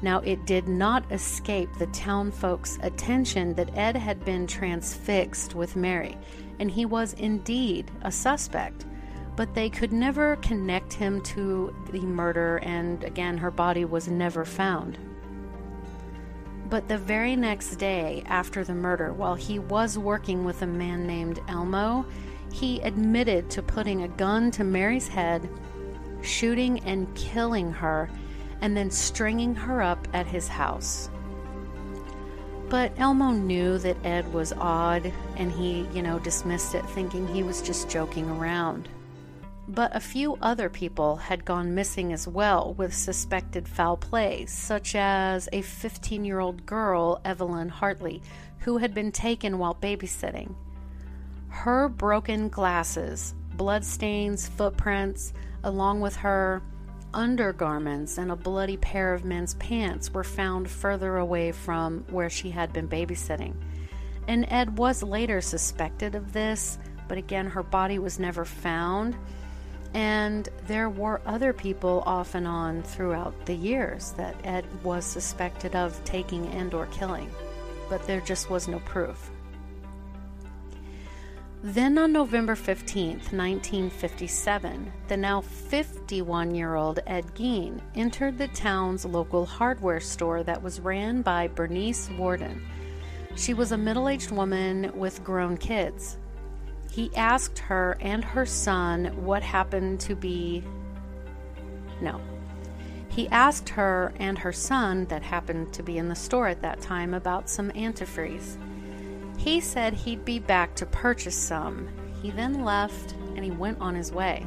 Now, 0.00 0.20
it 0.20 0.46
did 0.46 0.66
not 0.66 1.12
escape 1.12 1.68
the 1.78 1.86
town 1.88 2.30
folks' 2.30 2.78
attention 2.80 3.52
that 3.56 3.76
Ed 3.76 3.94
had 3.94 4.24
been 4.24 4.46
transfixed 4.46 5.54
with 5.54 5.76
Mary, 5.76 6.16
and 6.60 6.70
he 6.70 6.86
was 6.86 7.12
indeed 7.12 7.90
a 8.00 8.10
suspect. 8.10 8.86
But 9.36 9.52
they 9.52 9.68
could 9.68 9.92
never 9.92 10.36
connect 10.36 10.94
him 10.94 11.20
to 11.24 11.76
the 11.90 12.00
murder, 12.00 12.56
and 12.62 13.04
again, 13.04 13.36
her 13.36 13.50
body 13.50 13.84
was 13.84 14.08
never 14.08 14.46
found. 14.46 14.98
But 16.72 16.88
the 16.88 16.96
very 16.96 17.36
next 17.36 17.76
day 17.76 18.22
after 18.24 18.64
the 18.64 18.72
murder, 18.72 19.12
while 19.12 19.34
he 19.34 19.58
was 19.58 19.98
working 19.98 20.42
with 20.42 20.62
a 20.62 20.66
man 20.66 21.06
named 21.06 21.38
Elmo, 21.46 22.06
he 22.50 22.80
admitted 22.80 23.50
to 23.50 23.62
putting 23.62 24.04
a 24.04 24.08
gun 24.08 24.50
to 24.52 24.64
Mary's 24.64 25.06
head, 25.06 25.50
shooting 26.22 26.80
and 26.84 27.14
killing 27.14 27.72
her 27.72 28.08
and 28.62 28.74
then 28.74 28.90
stringing 28.90 29.54
her 29.54 29.82
up 29.82 30.08
at 30.14 30.26
his 30.26 30.48
house. 30.48 31.10
But 32.70 32.98
Elmo 32.98 33.32
knew 33.32 33.76
that 33.76 34.02
Ed 34.02 34.32
was 34.32 34.54
odd 34.54 35.12
and 35.36 35.52
he, 35.52 35.86
you 35.92 36.00
know, 36.00 36.18
dismissed 36.20 36.74
it, 36.74 36.86
thinking 36.86 37.28
he 37.28 37.42
was 37.42 37.60
just 37.60 37.90
joking 37.90 38.30
around. 38.30 38.88
But 39.68 39.94
a 39.94 40.00
few 40.00 40.36
other 40.42 40.68
people 40.68 41.16
had 41.16 41.44
gone 41.44 41.74
missing 41.74 42.12
as 42.12 42.26
well 42.26 42.74
with 42.74 42.94
suspected 42.94 43.68
foul 43.68 43.96
play, 43.96 44.46
such 44.46 44.94
as 44.94 45.48
a 45.52 45.62
15 45.62 46.24
year 46.24 46.40
old 46.40 46.66
girl, 46.66 47.20
Evelyn 47.24 47.68
Hartley, 47.68 48.22
who 48.60 48.78
had 48.78 48.92
been 48.92 49.12
taken 49.12 49.58
while 49.58 49.74
babysitting. 49.74 50.54
Her 51.48 51.88
broken 51.88 52.48
glasses, 52.48 53.34
bloodstains, 53.56 54.48
footprints, 54.48 55.32
along 55.62 56.00
with 56.00 56.16
her 56.16 56.62
undergarments 57.14 58.18
and 58.18 58.32
a 58.32 58.36
bloody 58.36 58.76
pair 58.78 59.12
of 59.12 59.24
men's 59.24 59.54
pants 59.54 60.12
were 60.12 60.24
found 60.24 60.68
further 60.68 61.18
away 61.18 61.52
from 61.52 62.04
where 62.10 62.30
she 62.30 62.50
had 62.50 62.72
been 62.72 62.88
babysitting. 62.88 63.54
And 64.28 64.46
Ed 64.48 64.78
was 64.78 65.02
later 65.02 65.40
suspected 65.40 66.14
of 66.14 66.32
this, 66.32 66.78
but 67.08 67.18
again, 67.18 67.46
her 67.46 67.62
body 67.62 67.98
was 67.98 68.18
never 68.18 68.44
found. 68.44 69.16
And 69.94 70.48
there 70.66 70.88
were 70.88 71.20
other 71.26 71.52
people 71.52 72.02
off 72.06 72.34
and 72.34 72.46
on 72.46 72.82
throughout 72.82 73.46
the 73.46 73.54
years 73.54 74.12
that 74.12 74.36
Ed 74.44 74.64
was 74.82 75.04
suspected 75.04 75.76
of 75.76 76.02
taking 76.04 76.46
and 76.48 76.72
or 76.72 76.86
killing, 76.86 77.30
but 77.90 78.06
there 78.06 78.20
just 78.20 78.48
was 78.48 78.68
no 78.68 78.78
proof. 78.80 79.30
Then 81.64 81.96
on 81.96 82.12
November 82.12 82.56
15, 82.56 83.10
1957, 83.30 84.92
the 85.06 85.16
now 85.16 85.42
51 85.42 86.56
year 86.56 86.74
old 86.74 86.98
Ed 87.06 87.36
Gein 87.36 87.80
entered 87.94 88.36
the 88.36 88.48
town's 88.48 89.04
local 89.04 89.46
hardware 89.46 90.00
store 90.00 90.42
that 90.42 90.60
was 90.60 90.80
ran 90.80 91.22
by 91.22 91.46
Bernice 91.46 92.10
Warden. 92.18 92.66
She 93.36 93.54
was 93.54 93.70
a 93.70 93.78
middle 93.78 94.08
aged 94.08 94.32
woman 94.32 94.90
with 94.96 95.22
grown 95.22 95.56
kids. 95.56 96.18
He 96.92 97.10
asked 97.16 97.58
her 97.58 97.96
and 98.02 98.22
her 98.22 98.44
son 98.44 99.06
what 99.24 99.42
happened 99.42 99.98
to 100.00 100.14
be. 100.14 100.62
No. 102.02 102.20
He 103.08 103.28
asked 103.28 103.70
her 103.70 104.12
and 104.18 104.36
her 104.36 104.52
son, 104.52 105.06
that 105.06 105.22
happened 105.22 105.72
to 105.72 105.82
be 105.82 105.96
in 105.96 106.08
the 106.08 106.14
store 106.14 106.48
at 106.48 106.60
that 106.60 106.82
time, 106.82 107.14
about 107.14 107.48
some 107.48 107.70
antifreeze. 107.70 108.58
He 109.38 109.58
said 109.58 109.94
he'd 109.94 110.26
be 110.26 110.38
back 110.38 110.74
to 110.76 110.86
purchase 110.86 111.34
some. 111.34 111.88
He 112.20 112.30
then 112.30 112.62
left 112.62 113.12
and 113.36 113.42
he 113.42 113.50
went 113.50 113.80
on 113.80 113.94
his 113.94 114.12
way. 114.12 114.46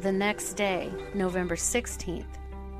The 0.00 0.10
next 0.10 0.54
day, 0.54 0.92
November 1.14 1.54
16th, 1.54 2.26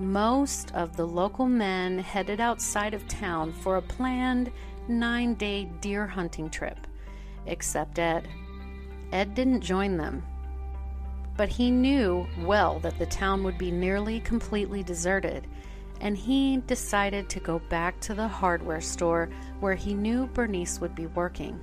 most 0.01 0.75
of 0.75 0.97
the 0.97 1.07
local 1.07 1.47
men 1.47 2.01
headed 2.01 2.41
outside 2.41 2.93
of 2.93 3.07
town 3.07 3.53
for 3.53 3.77
a 3.77 3.83
planned 3.83 4.51
nine 4.89 5.35
day 5.35 5.71
deer 5.81 6.09
hunting 6.09 6.51
trip, 6.51 6.89
except 7.47 7.99
Ed. 7.99 8.29
Ed 9.13 9.35
didn't 9.35 9.61
join 9.61 9.97
them. 9.97 10.23
But 11.37 11.49
he 11.49 11.71
knew 11.71 12.27
well 12.41 12.79
that 12.81 12.99
the 12.99 13.07
town 13.07 13.43
would 13.45 13.59
be 13.59 13.71
nearly 13.71 14.21
completely 14.21 14.83
deserted, 14.83 15.47
and 16.01 16.17
he 16.17 16.59
decided 16.67 17.29
to 17.29 17.41
go 17.41 17.59
back 17.69 17.99
to 18.01 18.15
the 18.15 18.29
hardware 18.29 18.81
store 18.81 19.31
where 19.61 19.75
he 19.75 19.95
knew 19.95 20.27
Bernice 20.27 20.81
would 20.81 20.95
be 20.95 21.07
working. 21.07 21.59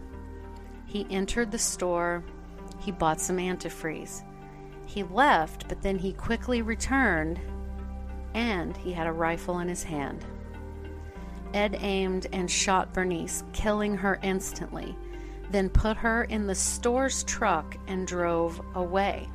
He 0.86 1.06
entered 1.10 1.52
the 1.52 1.60
store, 1.60 2.24
he 2.80 2.92
bought 2.92 3.20
some 3.20 3.38
antifreeze. 3.38 4.24
He 4.86 5.04
left, 5.04 5.68
but 5.68 5.82
then 5.82 6.00
he 6.00 6.14
quickly 6.14 6.62
returned, 6.62 7.40
and 8.34 8.76
he 8.78 8.92
had 8.92 9.06
a 9.06 9.12
rifle 9.12 9.60
in 9.60 9.68
his 9.68 9.84
hand. 9.84 10.26
Ed 11.54 11.78
aimed 11.82 12.28
and 12.32 12.50
shot 12.50 12.94
Bernice, 12.94 13.44
killing 13.54 13.98
her 13.98 14.20
instantly, 14.24 14.96
then 15.50 15.70
put 15.70 15.98
her 15.98 16.24
in 16.26 16.48
the 16.48 16.56
store's 16.56 17.24
truck 17.24 17.78
and 17.88 18.08
drove 18.08 18.62
away. 18.76 19.28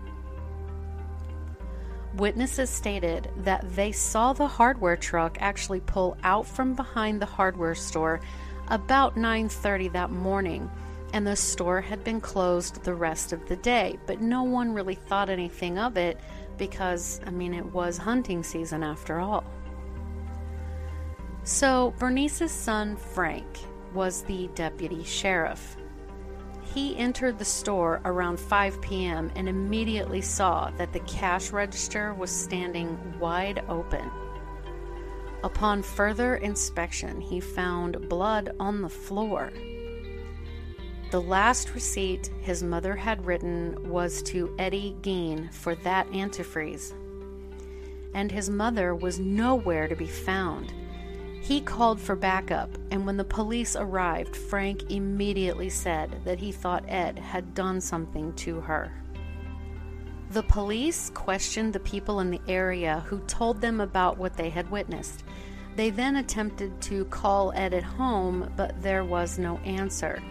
Witnesses 2.17 2.71
stated 2.71 3.29
that 3.39 3.65
they 3.75 3.91
saw 3.91 4.33
the 4.33 4.47
hardware 4.47 4.97
truck 4.97 5.37
actually 5.41 5.81
pull 5.81 6.17
out 6.23 6.47
from 6.47 6.75
behind 6.75 7.21
the 7.21 7.27
hardware 7.27 7.75
store 7.75 8.21
about 8.69 9.17
9:30 9.17 9.89
that 9.89 10.11
morning 10.11 10.71
and 11.13 11.27
the 11.27 11.37
store 11.37 11.81
had 11.81 12.03
been 12.03 12.21
closed 12.21 12.83
the 12.83 12.95
rest 12.95 13.33
of 13.33 13.47
the 13.49 13.57
day, 13.57 13.99
but 14.07 14.21
no 14.21 14.43
one 14.43 14.73
really 14.73 14.95
thought 14.97 15.31
anything 15.31 15.79
of 15.79 15.97
it 15.97 16.19
because 16.57 17.21
I 17.27 17.31
mean 17.31 17.53
it 17.55 17.67
was 17.73 17.99
hunting 17.99 18.43
season 18.43 18.83
after 18.83 19.19
all. 19.21 19.45
So, 21.43 21.93
Bernice's 21.99 22.53
son 22.53 22.97
Frank 22.97 23.47
was 23.93 24.23
the 24.23 24.49
deputy 24.55 25.05
sheriff 25.05 25.77
he 26.75 26.97
entered 26.97 27.39
the 27.39 27.45
store 27.45 28.01
around 28.05 28.41
5 28.41 28.81
p.m. 28.81 29.31
and 29.37 29.49
immediately 29.49 30.21
saw 30.21 30.71
that 30.77 30.93
the 30.93 30.99
cash 31.01 31.53
register 31.53 32.13
was 32.15 32.33
standing 32.33 32.99
wide 33.21 33.63
open. 33.69 34.11
Upon 35.45 35.83
further 35.83 36.37
inspection, 36.37 37.21
he 37.21 37.39
found 37.39 38.09
blood 38.09 38.57
on 38.59 38.83
the 38.83 38.89
floor. 38.89 39.53
The 41.13 41.21
last 41.21 41.75
receipt 41.75 42.33
his 42.41 42.65
mother 42.65 42.97
had 42.97 43.25
written 43.25 43.89
was 43.89 44.21
to 44.25 44.53
Eddie 44.59 44.97
Gein 45.01 45.53
for 45.53 45.77
that 45.77 46.11
antifreeze. 46.11 46.93
And 48.15 48.33
his 48.33 48.51
mother 48.51 48.97
was 48.97 49.21
nowhere 49.21 49.87
to 49.87 49.95
be 49.95 50.07
found. 50.07 50.73
He 51.45 51.61
called 51.61 52.01
for 52.01 52.17
backup, 52.17 52.71
and 52.91 53.05
when 53.05 53.19
the 53.19 53.25
police 53.25 53.77
arrived, 53.77 54.35
Frank 54.35 54.91
immediately 54.91 55.69
said 55.69 56.23
that 56.25 56.39
he 56.39 56.51
thought 56.51 56.89
Ed 56.89 57.19
had 57.19 57.53
done 57.53 57.83
something 57.83 58.33
to 58.37 58.63
her. 58.63 58.91
The 60.31 60.45
police 60.45 61.11
questioned 61.11 61.75
the 61.75 61.81
people 61.81 62.21
in 62.21 62.31
the 62.31 62.41
area 62.49 63.05
who 63.09 63.19
told 63.27 63.61
them 63.61 63.83
about 63.83 64.17
what 64.17 64.39
they 64.39 64.49
had 64.49 64.71
witnessed. 64.71 65.23
They 65.77 65.91
then 65.91 66.17
attempted 66.17 66.81
to 66.81 67.05
call 67.05 67.53
Ed 67.55 67.75
at 67.75 67.85
home, 67.85 68.51
but 68.57 68.81
there 68.81 69.05
was 69.05 69.39
no 69.39 69.59
answer. 69.59 70.23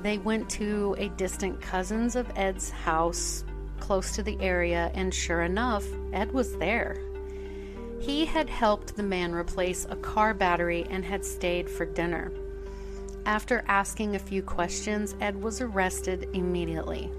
They 0.00 0.18
went 0.18 0.48
to 0.50 0.94
a 0.96 1.08
distant 1.08 1.60
cousin's 1.60 2.14
of 2.14 2.30
Ed's 2.36 2.70
house 2.70 3.44
close 3.80 4.12
to 4.12 4.22
the 4.22 4.40
area, 4.40 4.92
and 4.94 5.12
sure 5.12 5.42
enough, 5.42 5.84
Ed 6.12 6.30
was 6.30 6.56
there. 6.58 6.96
He 8.06 8.24
had 8.24 8.48
helped 8.48 8.94
the 8.94 9.02
man 9.02 9.34
replace 9.34 9.84
a 9.90 9.96
car 9.96 10.32
battery 10.32 10.86
and 10.90 11.04
had 11.04 11.24
stayed 11.24 11.68
for 11.68 11.84
dinner. 11.84 12.30
After 13.24 13.64
asking 13.66 14.14
a 14.14 14.20
few 14.20 14.44
questions, 14.44 15.16
Ed 15.20 15.42
was 15.42 15.60
arrested 15.60 16.28
immediately. 16.32 17.10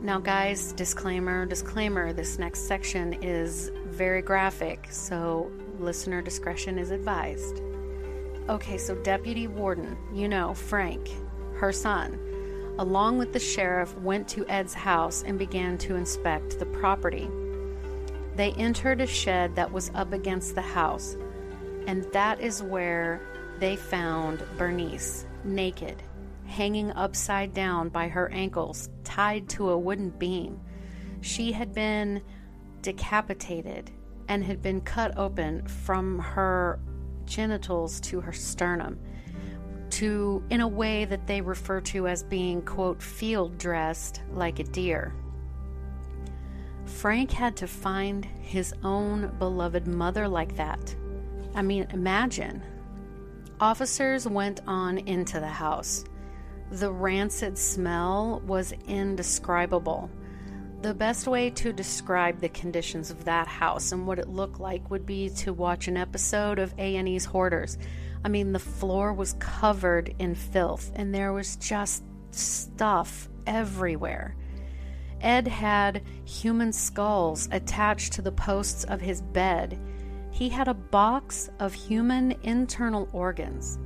Now, 0.00 0.20
guys, 0.20 0.72
disclaimer, 0.72 1.44
disclaimer 1.44 2.14
this 2.14 2.38
next 2.38 2.60
section 2.60 3.12
is 3.22 3.70
very 3.84 4.22
graphic, 4.22 4.86
so 4.90 5.52
listener 5.78 6.22
discretion 6.22 6.78
is 6.78 6.90
advised. 6.90 7.60
Okay, 8.48 8.78
so 8.78 8.94
Deputy 8.94 9.48
Warden, 9.48 9.98
you 10.14 10.28
know, 10.28 10.54
Frank, 10.54 11.10
her 11.56 11.72
son, 11.72 12.18
along 12.78 13.18
with 13.18 13.34
the 13.34 13.38
sheriff, 13.38 13.94
went 13.98 14.28
to 14.28 14.46
Ed's 14.48 14.72
house 14.72 15.24
and 15.24 15.38
began 15.38 15.76
to 15.76 15.94
inspect 15.94 16.58
the 16.58 16.64
property. 16.64 17.28
They 18.36 18.52
entered 18.52 19.00
a 19.00 19.06
shed 19.06 19.56
that 19.56 19.72
was 19.72 19.90
up 19.94 20.12
against 20.12 20.54
the 20.54 20.62
house, 20.62 21.16
and 21.86 22.04
that 22.12 22.38
is 22.38 22.62
where 22.62 23.22
they 23.58 23.76
found 23.76 24.44
Bernice, 24.58 25.24
naked, 25.42 26.02
hanging 26.44 26.92
upside 26.92 27.54
down 27.54 27.88
by 27.88 28.08
her 28.08 28.30
ankles, 28.30 28.90
tied 29.04 29.48
to 29.50 29.70
a 29.70 29.78
wooden 29.78 30.10
beam. 30.10 30.60
She 31.22 31.50
had 31.50 31.72
been 31.72 32.22
decapitated 32.82 33.90
and 34.28 34.44
had 34.44 34.60
been 34.60 34.82
cut 34.82 35.16
open 35.16 35.66
from 35.66 36.18
her 36.18 36.78
genitals 37.24 38.00
to 38.00 38.20
her 38.20 38.32
sternum 38.32 38.98
to 39.88 40.42
in 40.50 40.60
a 40.60 40.68
way 40.68 41.04
that 41.04 41.26
they 41.26 41.40
refer 41.40 41.80
to 41.80 42.06
as 42.06 42.22
being 42.22 42.60
quote 42.62 43.02
field 43.02 43.56
dressed 43.56 44.20
like 44.32 44.58
a 44.58 44.64
deer 44.64 45.14
Frank 46.86 47.30
had 47.30 47.56
to 47.56 47.66
find 47.66 48.24
his 48.24 48.72
own 48.82 49.34
beloved 49.38 49.86
mother 49.86 50.28
like 50.28 50.56
that. 50.56 50.94
I 51.54 51.62
mean, 51.62 51.86
imagine. 51.90 52.62
Officers 53.60 54.26
went 54.26 54.60
on 54.66 54.98
into 54.98 55.40
the 55.40 55.48
house. 55.48 56.04
The 56.70 56.90
rancid 56.90 57.58
smell 57.58 58.42
was 58.46 58.72
indescribable. 58.86 60.10
The 60.82 60.94
best 60.94 61.26
way 61.26 61.50
to 61.50 61.72
describe 61.72 62.40
the 62.40 62.48
conditions 62.50 63.10
of 63.10 63.24
that 63.24 63.46
house 63.46 63.92
and 63.92 64.06
what 64.06 64.18
it 64.18 64.28
looked 64.28 64.60
like 64.60 64.90
would 64.90 65.06
be 65.06 65.30
to 65.30 65.52
watch 65.52 65.88
an 65.88 65.96
episode 65.96 66.58
of 66.58 66.74
A&E's 66.78 67.24
Hoarders. 67.24 67.78
I 68.24 68.28
mean, 68.28 68.52
the 68.52 68.58
floor 68.58 69.12
was 69.12 69.34
covered 69.38 70.14
in 70.18 70.34
filth 70.34 70.92
and 70.94 71.14
there 71.14 71.32
was 71.32 71.56
just 71.56 72.04
stuff 72.30 73.28
everywhere. 73.46 74.36
Ed 75.20 75.48
had 75.48 76.02
human 76.24 76.72
skulls 76.72 77.48
attached 77.50 78.12
to 78.14 78.22
the 78.22 78.32
posts 78.32 78.84
of 78.84 79.00
his 79.00 79.22
bed. 79.22 79.78
He 80.30 80.48
had 80.48 80.68
a 80.68 80.74
box 80.74 81.50
of 81.58 81.72
human 81.72 82.34
internal 82.42 83.08
organs, 83.12 83.78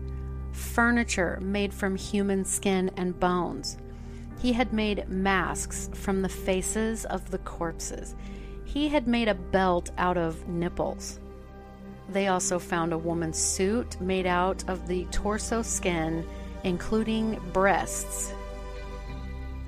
furniture 0.52 1.38
made 1.40 1.72
from 1.72 1.94
human 1.96 2.44
skin 2.44 2.90
and 2.96 3.18
bones. 3.18 3.78
He 4.40 4.52
had 4.52 4.72
made 4.72 5.08
masks 5.08 5.90
from 5.94 6.22
the 6.22 6.28
faces 6.28 7.04
of 7.04 7.30
the 7.30 7.38
corpses. 7.38 8.16
He 8.64 8.88
had 8.88 9.06
made 9.06 9.28
a 9.28 9.34
belt 9.34 9.90
out 9.98 10.16
of 10.16 10.48
nipples. 10.48 11.20
They 12.08 12.26
also 12.26 12.58
found 12.58 12.92
a 12.92 12.98
woman's 12.98 13.38
suit 13.38 14.00
made 14.00 14.26
out 14.26 14.64
of 14.68 14.88
the 14.88 15.04
torso 15.12 15.62
skin, 15.62 16.26
including 16.64 17.40
breasts 17.52 18.32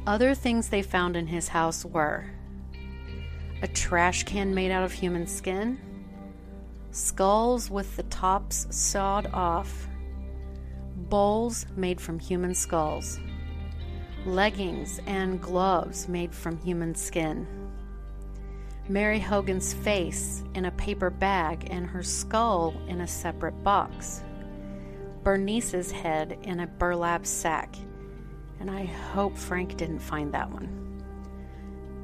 other 0.06 0.34
things 0.34 0.68
they 0.68 0.82
found 0.82 1.16
in 1.16 1.26
his 1.26 1.48
house 1.48 1.84
were 1.84 2.24
a 3.62 3.68
trash 3.68 4.24
can 4.24 4.52
made 4.52 4.72
out 4.72 4.82
of 4.82 4.92
human 4.92 5.24
skin, 5.24 5.78
skulls 6.90 7.70
with 7.70 7.94
the 7.94 8.02
tops 8.04 8.66
sawed 8.70 9.28
off, 9.32 9.86
bowls 10.96 11.66
made 11.76 12.00
from 12.00 12.18
human 12.18 12.54
skulls, 12.54 13.20
leggings 14.26 14.98
and 15.06 15.40
gloves 15.40 16.08
made 16.08 16.34
from 16.34 16.58
human 16.58 16.92
skin. 16.92 17.46
Mary 18.88 19.20
Hogan's 19.20 19.72
face 19.72 20.42
in 20.54 20.64
a 20.64 20.72
paper 20.72 21.08
bag 21.08 21.68
and 21.70 21.86
her 21.86 22.02
skull 22.02 22.74
in 22.88 23.02
a 23.02 23.06
separate 23.06 23.62
box. 23.62 24.24
Bernice's 25.22 25.92
head 25.92 26.36
in 26.42 26.58
a 26.58 26.66
burlap 26.66 27.24
sack 27.24 27.76
and 28.62 28.70
I 28.70 28.84
hope 28.84 29.36
Frank 29.36 29.76
didn't 29.76 29.98
find 29.98 30.32
that 30.32 30.48
one. 30.48 31.02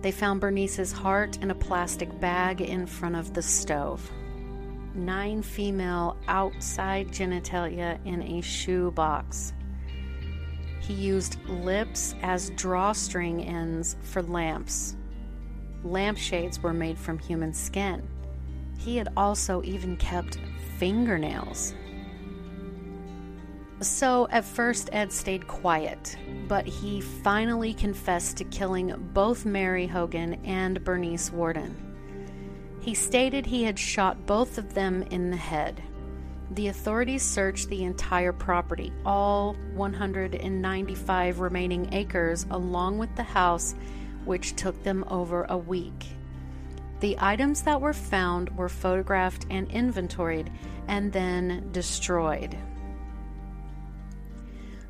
They 0.03 0.11
found 0.11 0.41
Bernice's 0.41 0.91
heart 0.91 1.37
in 1.37 1.53
a 1.53 1.55
plastic 1.55 2.19
bag 2.19 2.61
in 2.61 2.85
front 2.85 3.15
of 3.15 3.33
the 3.33 3.43
stove. 3.43 4.11
Nine 4.93 5.41
female 5.41 6.17
outside 6.27 7.11
genitalia 7.13 8.05
in 8.05 8.25
a 8.25 8.41
shoe 8.41 8.91
box. 8.91 9.53
He 10.81 10.95
used 10.95 11.39
lips 11.45 12.17
as 12.23 12.51
drawstring 12.51 13.45
ends 13.45 13.95
for 14.03 14.21
lamps. 14.21 14.97
Lampshades 15.85 16.61
were 16.61 16.75
made 16.75 16.99
from 16.99 17.21
human 17.21 17.55
skin. 17.55 18.09
He 18.79 18.97
had 18.97 19.11
also 19.17 19.63
even 19.63 19.97
kept 19.97 20.41
fingernails 20.77 21.75
So 23.81 24.27
at 24.31 24.45
first, 24.45 24.91
Ed 24.93 25.13
stayed 25.13 25.47
quiet, 25.47 26.17
but 26.49 26.67
he 26.67 27.01
finally 27.01 27.73
confessed 27.73 28.37
to 28.39 28.45
killing 28.45 28.93
both 29.15 29.45
Mary 29.45 29.87
Hogan 29.87 30.35
and 30.45 30.83
Bernice 30.83 31.31
Warden. 31.31 31.77
He 32.81 32.95
stated 32.95 33.47
he 33.47 33.63
had 33.63 33.79
shot 33.79 34.27
both 34.27 34.59
of 34.59 34.75
them 34.75 35.03
in 35.11 35.31
the 35.31 35.37
head. 35.37 35.81
The 36.51 36.69
authorities 36.69 37.23
searched 37.23 37.69
the 37.69 37.85
entire 37.85 38.33
property, 38.33 38.93
all 39.05 39.55
195 39.75 41.41
remaining 41.41 41.93
acres, 41.93 42.47
along 42.51 42.99
with 42.99 43.15
the 43.15 43.23
house, 43.23 43.75
which 44.25 44.57
took 44.57 44.83
them 44.83 45.05
over 45.09 45.45
a 45.45 45.59
week. 45.59 46.07
The 47.01 47.17
items 47.21 47.63
that 47.63 47.81
were 47.81 47.93
found 47.93 48.57
were 48.57 48.69
photographed 48.69 49.47
and 49.51 49.71
inventoried 49.71 50.51
and 50.89 51.13
then 51.13 51.69
destroyed. 51.71 52.57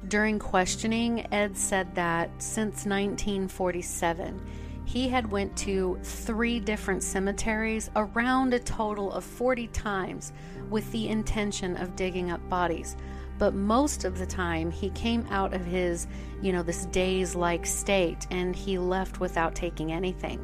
During 0.09 0.39
questioning, 0.39 1.27
Ed 1.35 1.55
said 1.55 1.95
that 1.95 2.31
since 2.39 2.87
1947, 2.87 4.41
he 4.87 5.07
had 5.07 5.31
went 5.31 5.55
to 5.59 5.99
three 6.03 6.59
different 6.61 7.03
cemeteries 7.03 7.91
around 7.95 8.55
a 8.55 8.59
total 8.59 9.13
of 9.13 9.23
40 9.23 9.67
times 9.67 10.33
with 10.71 10.91
the 10.93 11.09
intention 11.09 11.77
of 11.77 11.95
digging 11.95 12.31
up 12.31 12.49
bodies. 12.49 12.97
But 13.37 13.53
most 13.53 14.05
of 14.05 14.19
the 14.19 14.25
time, 14.25 14.71
he 14.71 14.89
came 14.91 15.27
out 15.31 15.53
of 15.53 15.67
his, 15.67 16.07
you 16.41 16.53
know, 16.53 16.63
this 16.63 16.87
daze 16.87 17.35
like 17.35 17.67
state 17.67 18.27
and 18.31 18.57
he 18.57 18.79
left 18.79 19.21
without 19.21 19.55
taking 19.55 19.93
anything. 19.93 20.41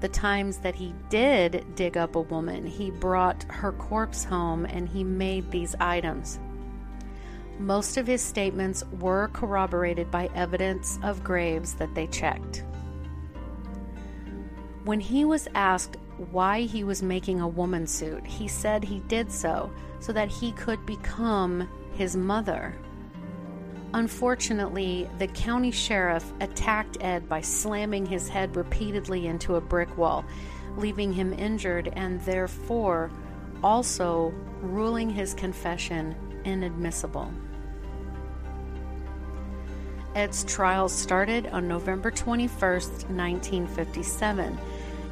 The 0.00 0.08
times 0.08 0.58
that 0.58 0.74
he 0.74 0.94
did 1.08 1.64
dig 1.74 1.96
up 1.96 2.16
a 2.16 2.20
woman, 2.20 2.66
he 2.66 2.90
brought 2.90 3.44
her 3.44 3.72
corpse 3.72 4.24
home 4.24 4.66
and 4.66 4.86
he 4.86 5.04
made 5.04 5.50
these 5.50 5.74
items. 5.80 6.38
Most 7.62 7.96
of 7.96 8.08
his 8.08 8.20
statements 8.20 8.82
were 8.98 9.28
corroborated 9.32 10.10
by 10.10 10.28
evidence 10.34 10.98
of 11.04 11.22
graves 11.22 11.74
that 11.74 11.94
they 11.94 12.08
checked. 12.08 12.64
When 14.84 14.98
he 14.98 15.24
was 15.24 15.46
asked 15.54 15.96
why 16.32 16.62
he 16.62 16.82
was 16.82 17.04
making 17.04 17.40
a 17.40 17.46
woman 17.46 17.86
suit, 17.86 18.26
he 18.26 18.48
said 18.48 18.82
he 18.82 18.98
did 19.06 19.30
so 19.30 19.70
so 20.00 20.12
that 20.12 20.28
he 20.28 20.50
could 20.52 20.84
become 20.84 21.68
his 21.94 22.16
mother. 22.16 22.74
Unfortunately, 23.94 25.08
the 25.18 25.28
county 25.28 25.70
sheriff 25.70 26.32
attacked 26.40 26.98
Ed 27.00 27.28
by 27.28 27.40
slamming 27.40 28.06
his 28.06 28.28
head 28.28 28.56
repeatedly 28.56 29.28
into 29.28 29.54
a 29.54 29.60
brick 29.60 29.96
wall, 29.96 30.24
leaving 30.76 31.12
him 31.12 31.32
injured 31.32 31.92
and 31.92 32.20
therefore 32.22 33.12
also 33.62 34.34
ruling 34.62 35.08
his 35.08 35.32
confession 35.32 36.16
inadmissible. 36.44 37.32
Ed's 40.14 40.44
trial 40.44 40.90
started 40.90 41.46
on 41.48 41.66
November 41.66 42.10
21, 42.10 42.58
1957. 42.58 44.58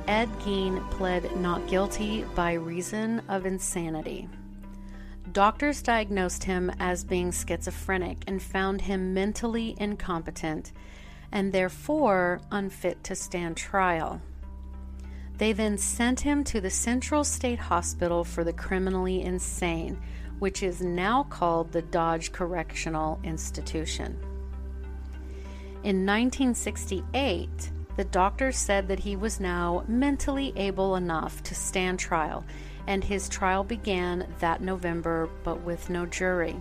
Ed 0.07 0.29
Gein 0.41 0.91
pled 0.91 1.35
not 1.37 1.67
guilty 1.69 2.25
by 2.35 2.53
reason 2.53 3.23
of 3.29 3.47
insanity. 3.47 4.29
Doctors 5.33 5.81
diagnosed 5.81 6.45
him 6.45 6.71
as 6.79 7.05
being 7.05 7.31
schizophrenic 7.31 8.25
and 8.27 8.43
found 8.43 8.83
him 8.83 9.15
mentally 9.15 9.75
incompetent 9.79 10.73
and 11.33 11.53
therefore 11.53 12.41
unfit 12.51 13.03
to 13.05 13.15
stand 13.15 13.57
trial. 13.57 14.21
They 15.39 15.53
then 15.53 15.79
sent 15.79 16.21
him 16.21 16.45
to 16.45 16.61
the 16.61 16.69
Central 16.69 17.25
State 17.25 17.59
Hospital 17.59 18.25
for 18.25 18.45
the 18.45 18.53
Criminally 18.53 19.23
Insane, 19.23 19.99
which 20.41 20.63
is 20.63 20.83
now 20.83 21.23
called 21.23 21.73
the 21.73 21.81
Dodge 21.81 22.33
Correctional 22.33 23.19
Institution. 23.25 24.19
In 25.83 26.05
1968, 26.05 27.71
the 27.97 28.05
doctor 28.05 28.53
said 28.53 28.89
that 28.89 28.99
he 28.99 29.17
was 29.17 29.41
now 29.41 29.83
mentally 29.89 30.53
able 30.57 30.97
enough 30.97 31.43
to 31.45 31.55
stand 31.55 31.99
trial, 31.99 32.45
and 32.87 33.03
his 33.03 33.31
trial 33.31 33.65
began 33.65 34.27
that 34.41 34.61
November 34.61 35.31
but 35.43 35.63
with 35.63 35.89
no 35.89 36.05
jury. 36.05 36.55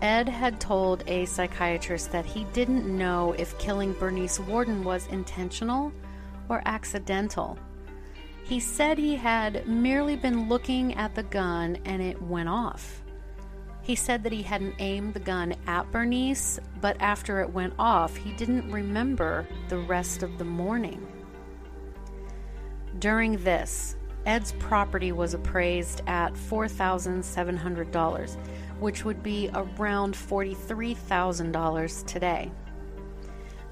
Ed 0.00 0.28
had 0.28 0.60
told 0.60 1.04
a 1.06 1.26
psychiatrist 1.26 2.10
that 2.10 2.26
he 2.26 2.42
didn't 2.52 2.86
know 2.86 3.36
if 3.38 3.56
killing 3.58 3.92
Bernice 3.92 4.40
Warden 4.40 4.82
was 4.82 5.06
intentional 5.06 5.92
or 6.48 6.60
accidental. 6.66 7.56
He 8.42 8.58
said 8.58 8.98
he 8.98 9.14
had 9.14 9.68
merely 9.68 10.16
been 10.16 10.48
looking 10.48 10.94
at 10.94 11.14
the 11.14 11.22
gun 11.22 11.78
and 11.84 12.02
it 12.02 12.20
went 12.20 12.48
off. 12.48 13.01
He 13.82 13.96
said 13.96 14.22
that 14.22 14.32
he 14.32 14.42
hadn't 14.42 14.76
aimed 14.78 15.14
the 15.14 15.20
gun 15.20 15.54
at 15.66 15.90
Bernice, 15.90 16.60
but 16.80 16.96
after 17.00 17.40
it 17.40 17.52
went 17.52 17.74
off, 17.78 18.16
he 18.16 18.32
didn't 18.32 18.70
remember 18.70 19.46
the 19.68 19.78
rest 19.78 20.22
of 20.22 20.38
the 20.38 20.44
morning. 20.44 21.04
During 23.00 23.38
this, 23.38 23.96
Ed's 24.24 24.52
property 24.60 25.10
was 25.10 25.34
appraised 25.34 26.02
at 26.06 26.34
$4,700, 26.34 28.36
which 28.78 29.04
would 29.04 29.20
be 29.20 29.50
around 29.52 30.14
$43,000 30.14 32.06
today. 32.06 32.52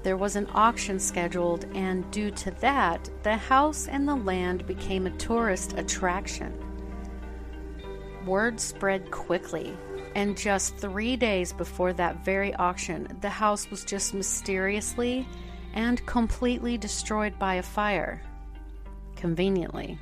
There 0.03 0.17
was 0.17 0.35
an 0.35 0.49
auction 0.53 0.99
scheduled, 0.99 1.63
and 1.73 2.11
due 2.11 2.31
to 2.31 2.51
that, 2.59 3.09
the 3.23 3.37
house 3.37 3.87
and 3.87 4.05
the 4.05 4.15
land 4.15 4.67
became 4.67 5.07
a 5.07 5.11
tourist 5.11 5.77
attraction. 5.77 6.53
Word 8.25 8.59
spread 8.59 9.09
quickly 9.09 9.73
and 10.15 10.37
just 10.37 10.77
three 10.77 11.15
days 11.15 11.53
before 11.53 11.93
that 11.93 12.25
very 12.25 12.53
auction, 12.55 13.07
the 13.21 13.29
house 13.29 13.69
was 13.69 13.85
just 13.85 14.13
mysteriously 14.13 15.25
and 15.73 16.05
completely 16.05 16.77
destroyed 16.77 17.39
by 17.39 17.55
a 17.55 17.63
fire. 17.63 18.21
Conveniently. 19.15 19.97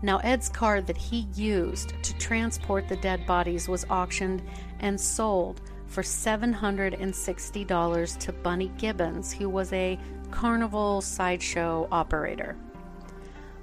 Now, 0.00 0.18
Ed's 0.18 0.48
car 0.48 0.80
that 0.80 0.96
he 0.96 1.26
used 1.34 1.92
to 2.02 2.16
transport 2.18 2.86
the 2.88 2.96
dead 2.96 3.26
bodies 3.26 3.68
was 3.68 3.84
auctioned 3.90 4.42
and 4.80 4.98
sold 5.00 5.60
for 5.86 6.02
$760 6.02 8.18
to 8.18 8.32
Bunny 8.32 8.72
Gibbons, 8.78 9.32
who 9.32 9.48
was 9.48 9.72
a 9.72 9.98
carnival 10.30 11.00
sideshow 11.00 11.88
operator. 11.90 12.54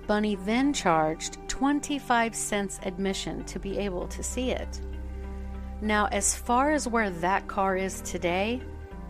Bunny 0.07 0.35
then 0.35 0.73
charged 0.73 1.44
25 1.57 2.35
cents 2.35 2.81
admission 2.83 3.41
to 3.45 3.59
be 3.59 3.77
able 3.77 4.07
to 4.09 4.21
see 4.21 4.51
it. 4.51 4.81
Now, 5.79 6.07
as 6.07 6.35
far 6.35 6.71
as 6.71 6.85
where 6.85 7.09
that 7.09 7.47
car 7.47 7.77
is 7.77 8.01
today, 8.01 8.61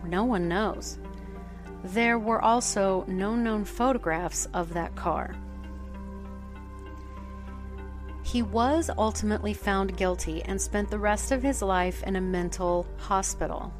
no 0.04 0.22
one 0.22 0.46
knows. 0.46 1.00
There 1.82 2.20
were 2.20 2.40
also 2.40 3.04
no 3.08 3.34
known 3.34 3.64
photographs 3.64 4.46
of 4.54 4.72
that 4.74 4.94
car. 4.94 5.34
He 8.22 8.42
was 8.42 8.90
ultimately 8.96 9.52
found 9.52 9.96
guilty 9.96 10.40
and 10.44 10.60
spent 10.60 10.88
the 10.88 11.00
rest 11.00 11.32
of 11.32 11.42
his 11.42 11.62
life 11.62 12.04
in 12.04 12.14
a 12.14 12.20
mental 12.20 12.86
hospital. 12.96 13.72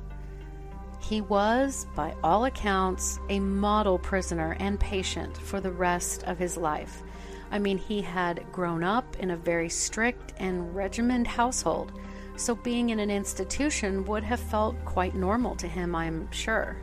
He 1.01 1.21
was, 1.21 1.87
by 1.95 2.17
all 2.25 2.47
accounts, 2.47 3.21
a 3.29 3.39
model 3.39 3.97
prisoner 3.97 4.57
and 4.59 4.81
patient 4.81 5.37
for 5.37 5.61
the 5.61 5.71
rest 5.71 6.25
of 6.25 6.37
his 6.37 6.57
life. 6.57 7.05
I 7.51 7.59
mean, 7.59 7.78
he 7.78 8.03
had 8.03 8.44
grown 8.53 8.82
up 8.82 9.16
in 9.18 9.30
a 9.30 9.36
very 9.36 9.68
strict 9.68 10.34
and 10.38 10.74
regimented 10.74 11.26
household, 11.26 11.92
so 12.36 12.55
being 12.55 12.90
in 12.90 13.01
an 13.01 13.11
institution 13.11 14.05
would 14.05 14.24
have 14.24 14.40
felt 14.40 14.76
quite 14.84 15.14
normal 15.14 15.57
to 15.57 15.68
him, 15.68 15.94
I'm 15.94 16.30
sure. 16.32 16.76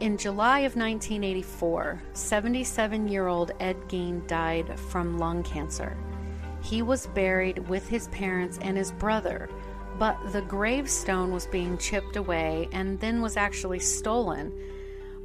In 0.00 0.16
July 0.16 0.60
of 0.60 0.76
1984, 0.76 2.02
77 2.14 3.08
year 3.08 3.26
old 3.26 3.52
Ed 3.60 3.76
Gein 3.88 4.26
died 4.26 4.78
from 4.78 5.18
lung 5.18 5.42
cancer. 5.42 5.96
He 6.62 6.82
was 6.82 7.06
buried 7.08 7.68
with 7.68 7.88
his 7.88 8.08
parents 8.08 8.58
and 8.62 8.76
his 8.76 8.92
brother, 8.92 9.48
but 9.98 10.16
the 10.32 10.42
gravestone 10.42 11.32
was 11.32 11.46
being 11.46 11.76
chipped 11.76 12.16
away 12.16 12.68
and 12.72 12.98
then 13.00 13.20
was 13.20 13.36
actually 13.36 13.78
stolen 13.78 14.52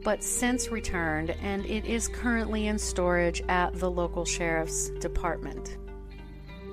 but 0.05 0.23
since 0.23 0.69
returned, 0.69 1.31
and 1.41 1.65
it 1.65 1.83
is 1.83 2.07
currently 2.07 2.67
in 2.67 2.77
storage 2.77 3.41
at 3.49 3.73
the 3.73 3.89
local 3.89 4.23
sheriff's 4.23 4.89
department. 4.99 5.77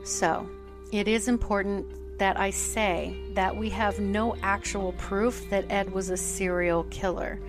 So, 0.05 0.47
it 0.93 1.09
is 1.09 1.29
important 1.29 2.19
that 2.19 2.39
I 2.39 2.51
say 2.51 3.17
that 3.33 3.57
we 3.57 3.71
have 3.71 3.99
no 4.01 4.37
actual 4.43 4.93
proof 4.93 5.49
that 5.49 5.65
Ed 5.73 5.91
was 5.91 6.11
a 6.11 6.17
serial 6.17 6.85
killer. 6.85 7.41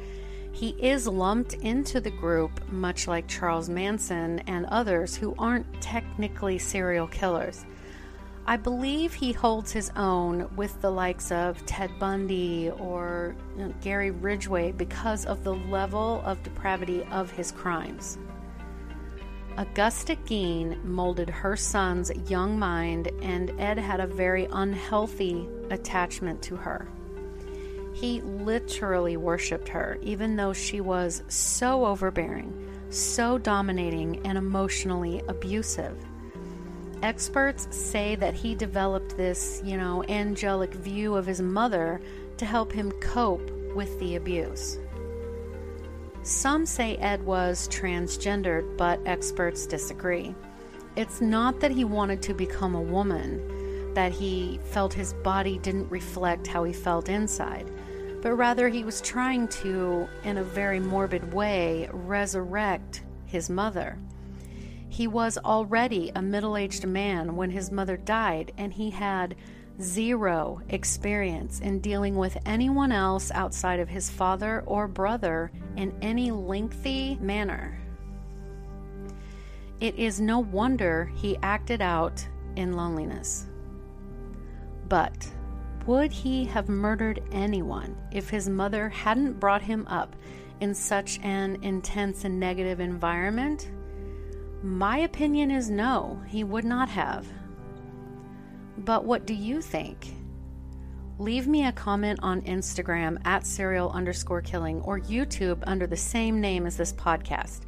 He 0.54 0.70
is 0.80 1.06
lumped 1.06 1.56
into 1.56 2.00
the 2.00 2.12
group, 2.12 2.66
much 2.72 3.06
like 3.06 3.28
Charles 3.28 3.68
Manson 3.68 4.40
and 4.48 4.66
others 4.68 5.18
who 5.18 5.36
aren't 5.38 5.82
technically 5.82 6.60
serial 6.60 7.08
killers. 7.08 7.66
I 8.46 8.58
believe 8.58 9.14
he 9.14 9.32
holds 9.32 9.72
his 9.72 9.90
own 9.96 10.54
with 10.58 10.82
the 10.82 10.92
likes 10.92 11.32
of 11.32 11.66
Ted 11.66 11.98
Bundy 11.98 12.70
or 12.72 13.36
you 13.58 13.66
know, 13.66 13.74
Gary 13.82 14.12
Ridgway 14.12 14.74
because 14.74 15.26
of 15.26 15.46
the 15.46 15.56
level 15.56 16.22
of 16.26 16.44
depravity 16.44 17.04
of 17.06 17.32
his 17.32 17.54
crimes. 17.54 18.18
Augusta 19.56 20.18
Gein 20.26 20.84
molded 20.84 21.30
her 21.30 21.56
son's 21.56 22.12
young 22.28 22.58
mind, 22.60 23.12
and 23.22 23.52
Ed 23.62 23.78
had 23.78 24.00
a 24.00 24.08
very 24.08 24.48
unhealthy 24.52 25.48
attachment 25.70 26.42
to 26.42 26.56
her. 26.56 26.88
He 27.94 28.22
literally 28.22 29.16
worshiped 29.16 29.70
her, 29.70 30.00
even 30.02 30.36
though 30.36 30.54
she 30.54 30.82
was 30.82 31.24
so 31.28 31.86
overbearing, 31.86 32.52
so 32.90 33.38
dominating, 33.38 34.26
and 34.26 34.38
emotionally 34.38 35.22
abusive. 35.28 36.04
Experts 37.04 37.68
say 37.70 38.16
that 38.16 38.34
he 38.34 38.56
developed 38.56 39.18
this, 39.18 39.62
you 39.62 39.76
know, 39.76 40.06
angelic 40.06 40.74
view 40.74 41.16
of 41.16 41.26
his 41.26 41.42
mother 41.42 42.00
to 42.38 42.46
help 42.46 42.72
him 42.72 42.94
cope 42.94 43.52
with 43.76 44.00
the 44.00 44.16
abuse. 44.16 44.80
Some 46.24 46.66
say 46.66 46.96
Ed 46.96 47.22
was 47.22 47.68
transgendered, 47.68 48.78
but 48.78 49.02
experts 49.06 49.66
disagree. 49.66 50.34
It's 50.96 51.20
not 51.20 51.60
that 51.60 51.72
he 51.72 51.84
wanted 51.84 52.22
to 52.22 52.34
become 52.34 52.74
a 52.74 52.82
woman, 52.82 53.94
that 53.96 54.14
he 54.14 54.62
felt 54.64 54.94
his 54.94 55.12
body 55.12 55.58
didn't 55.58 55.92
reflect 55.92 56.48
how 56.48 56.64
he 56.64 56.72
felt 56.72 57.10
inside, 57.10 57.70
but 58.22 58.32
rather 58.36 58.70
he 58.70 58.86
was 58.86 59.02
trying 59.02 59.50
to, 59.50 60.08
in 60.24 60.38
a 60.38 60.44
very 60.44 60.80
morbid 60.80 61.34
way, 61.34 61.90
resurrect 61.92 63.04
his 63.26 63.50
mother. 63.50 63.98
He 64.94 65.08
was 65.08 65.40
already 65.40 66.12
a 66.14 66.22
middle 66.22 66.56
aged 66.56 66.86
man 66.86 67.36
when 67.36 67.50
his 67.50 67.72
mother 67.72 67.98
died, 67.98 68.52
and 68.60 68.72
he 68.72 68.92
had 68.92 69.34
zero 69.82 70.62
experience 70.70 71.60
in 71.62 71.80
dealing 71.80 72.16
with 72.16 72.38
anyone 72.46 72.92
else 72.92 73.32
outside 73.32 73.80
of 73.80 73.90
his 73.90 74.12
father 74.12 74.62
or 74.68 74.88
brother 74.88 75.52
in 75.78 75.98
any 76.04 76.30
lengthy 76.30 77.18
manner. 77.20 77.76
It 79.80 79.96
is 79.96 80.22
no 80.22 80.38
wonder 80.38 81.12
he 81.16 81.40
acted 81.42 81.82
out 81.82 82.24
in 82.56 82.74
loneliness. 82.74 83.48
But 84.90 85.28
would 85.88 86.12
he 86.12 86.46
have 86.46 86.70
murdered 86.70 87.24
anyone 87.32 87.98
if 88.12 88.30
his 88.30 88.48
mother 88.48 88.90
hadn't 88.90 89.40
brought 89.40 89.64
him 89.64 89.88
up 89.88 90.16
in 90.60 90.76
such 90.76 91.20
an 91.22 91.58
intense 91.64 92.26
and 92.26 92.40
negative 92.40 92.80
environment? 92.80 93.72
My 94.64 94.98
opinion 95.00 95.52
is 95.52 95.70
no, 95.70 96.22
he 96.26 96.46
would 96.46 96.64
not 96.64 96.88
have. 96.88 97.28
But 98.78 99.04
what 99.04 99.28
do 99.28 99.34
you 99.34 99.62
think? 99.62 100.14
Leave 101.20 101.48
me 101.48 101.66
a 101.66 101.74
comment 101.74 102.22
on 102.24 102.42
Instagram 102.44 103.20
at 103.26 103.46
serial 103.46 103.92
underscore 103.92 104.42
killing 104.42 104.80
or 104.84 105.02
YouTube 105.02 105.58
under 105.64 105.86
the 105.86 105.98
same 105.98 106.40
name 106.40 106.66
as 106.66 106.78
this 106.78 106.94
podcast. 106.94 107.64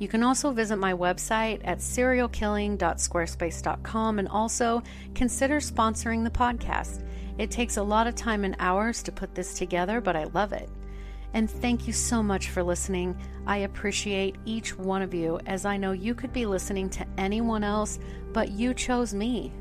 You 0.00 0.08
can 0.08 0.24
also 0.24 0.50
visit 0.50 0.78
my 0.78 0.94
website 0.94 1.60
at 1.62 1.78
serialkilling.squarespace.com 1.78 4.18
and 4.18 4.26
also 4.26 4.82
consider 5.14 5.60
sponsoring 5.60 6.24
the 6.24 6.30
podcast. 6.30 7.04
It 7.38 7.52
takes 7.52 7.76
a 7.76 7.84
lot 7.84 8.08
of 8.08 8.16
time 8.16 8.44
and 8.44 8.56
hours 8.58 9.04
to 9.04 9.12
put 9.12 9.36
this 9.36 9.54
together, 9.54 10.00
but 10.00 10.16
I 10.16 10.24
love 10.24 10.52
it. 10.52 10.68
And 11.34 11.50
thank 11.50 11.86
you 11.86 11.92
so 11.92 12.22
much 12.22 12.50
for 12.50 12.62
listening. 12.62 13.16
I 13.46 13.58
appreciate 13.58 14.36
each 14.44 14.76
one 14.76 15.02
of 15.02 15.14
you 15.14 15.40
as 15.46 15.64
I 15.64 15.76
know 15.76 15.92
you 15.92 16.14
could 16.14 16.32
be 16.32 16.46
listening 16.46 16.90
to 16.90 17.06
anyone 17.16 17.64
else, 17.64 17.98
but 18.32 18.50
you 18.50 18.74
chose 18.74 19.14
me. 19.14 19.52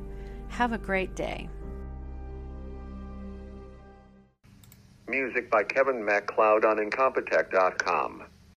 Have 0.49 0.73
a 0.73 0.77
great 0.77 1.15
day. 1.15 1.49
Music 5.07 5.49
by 5.49 5.63
Kevin 5.63 6.03
MacLeod 6.05 6.63
on 6.65 6.77
Incompetech.com. 6.77 8.23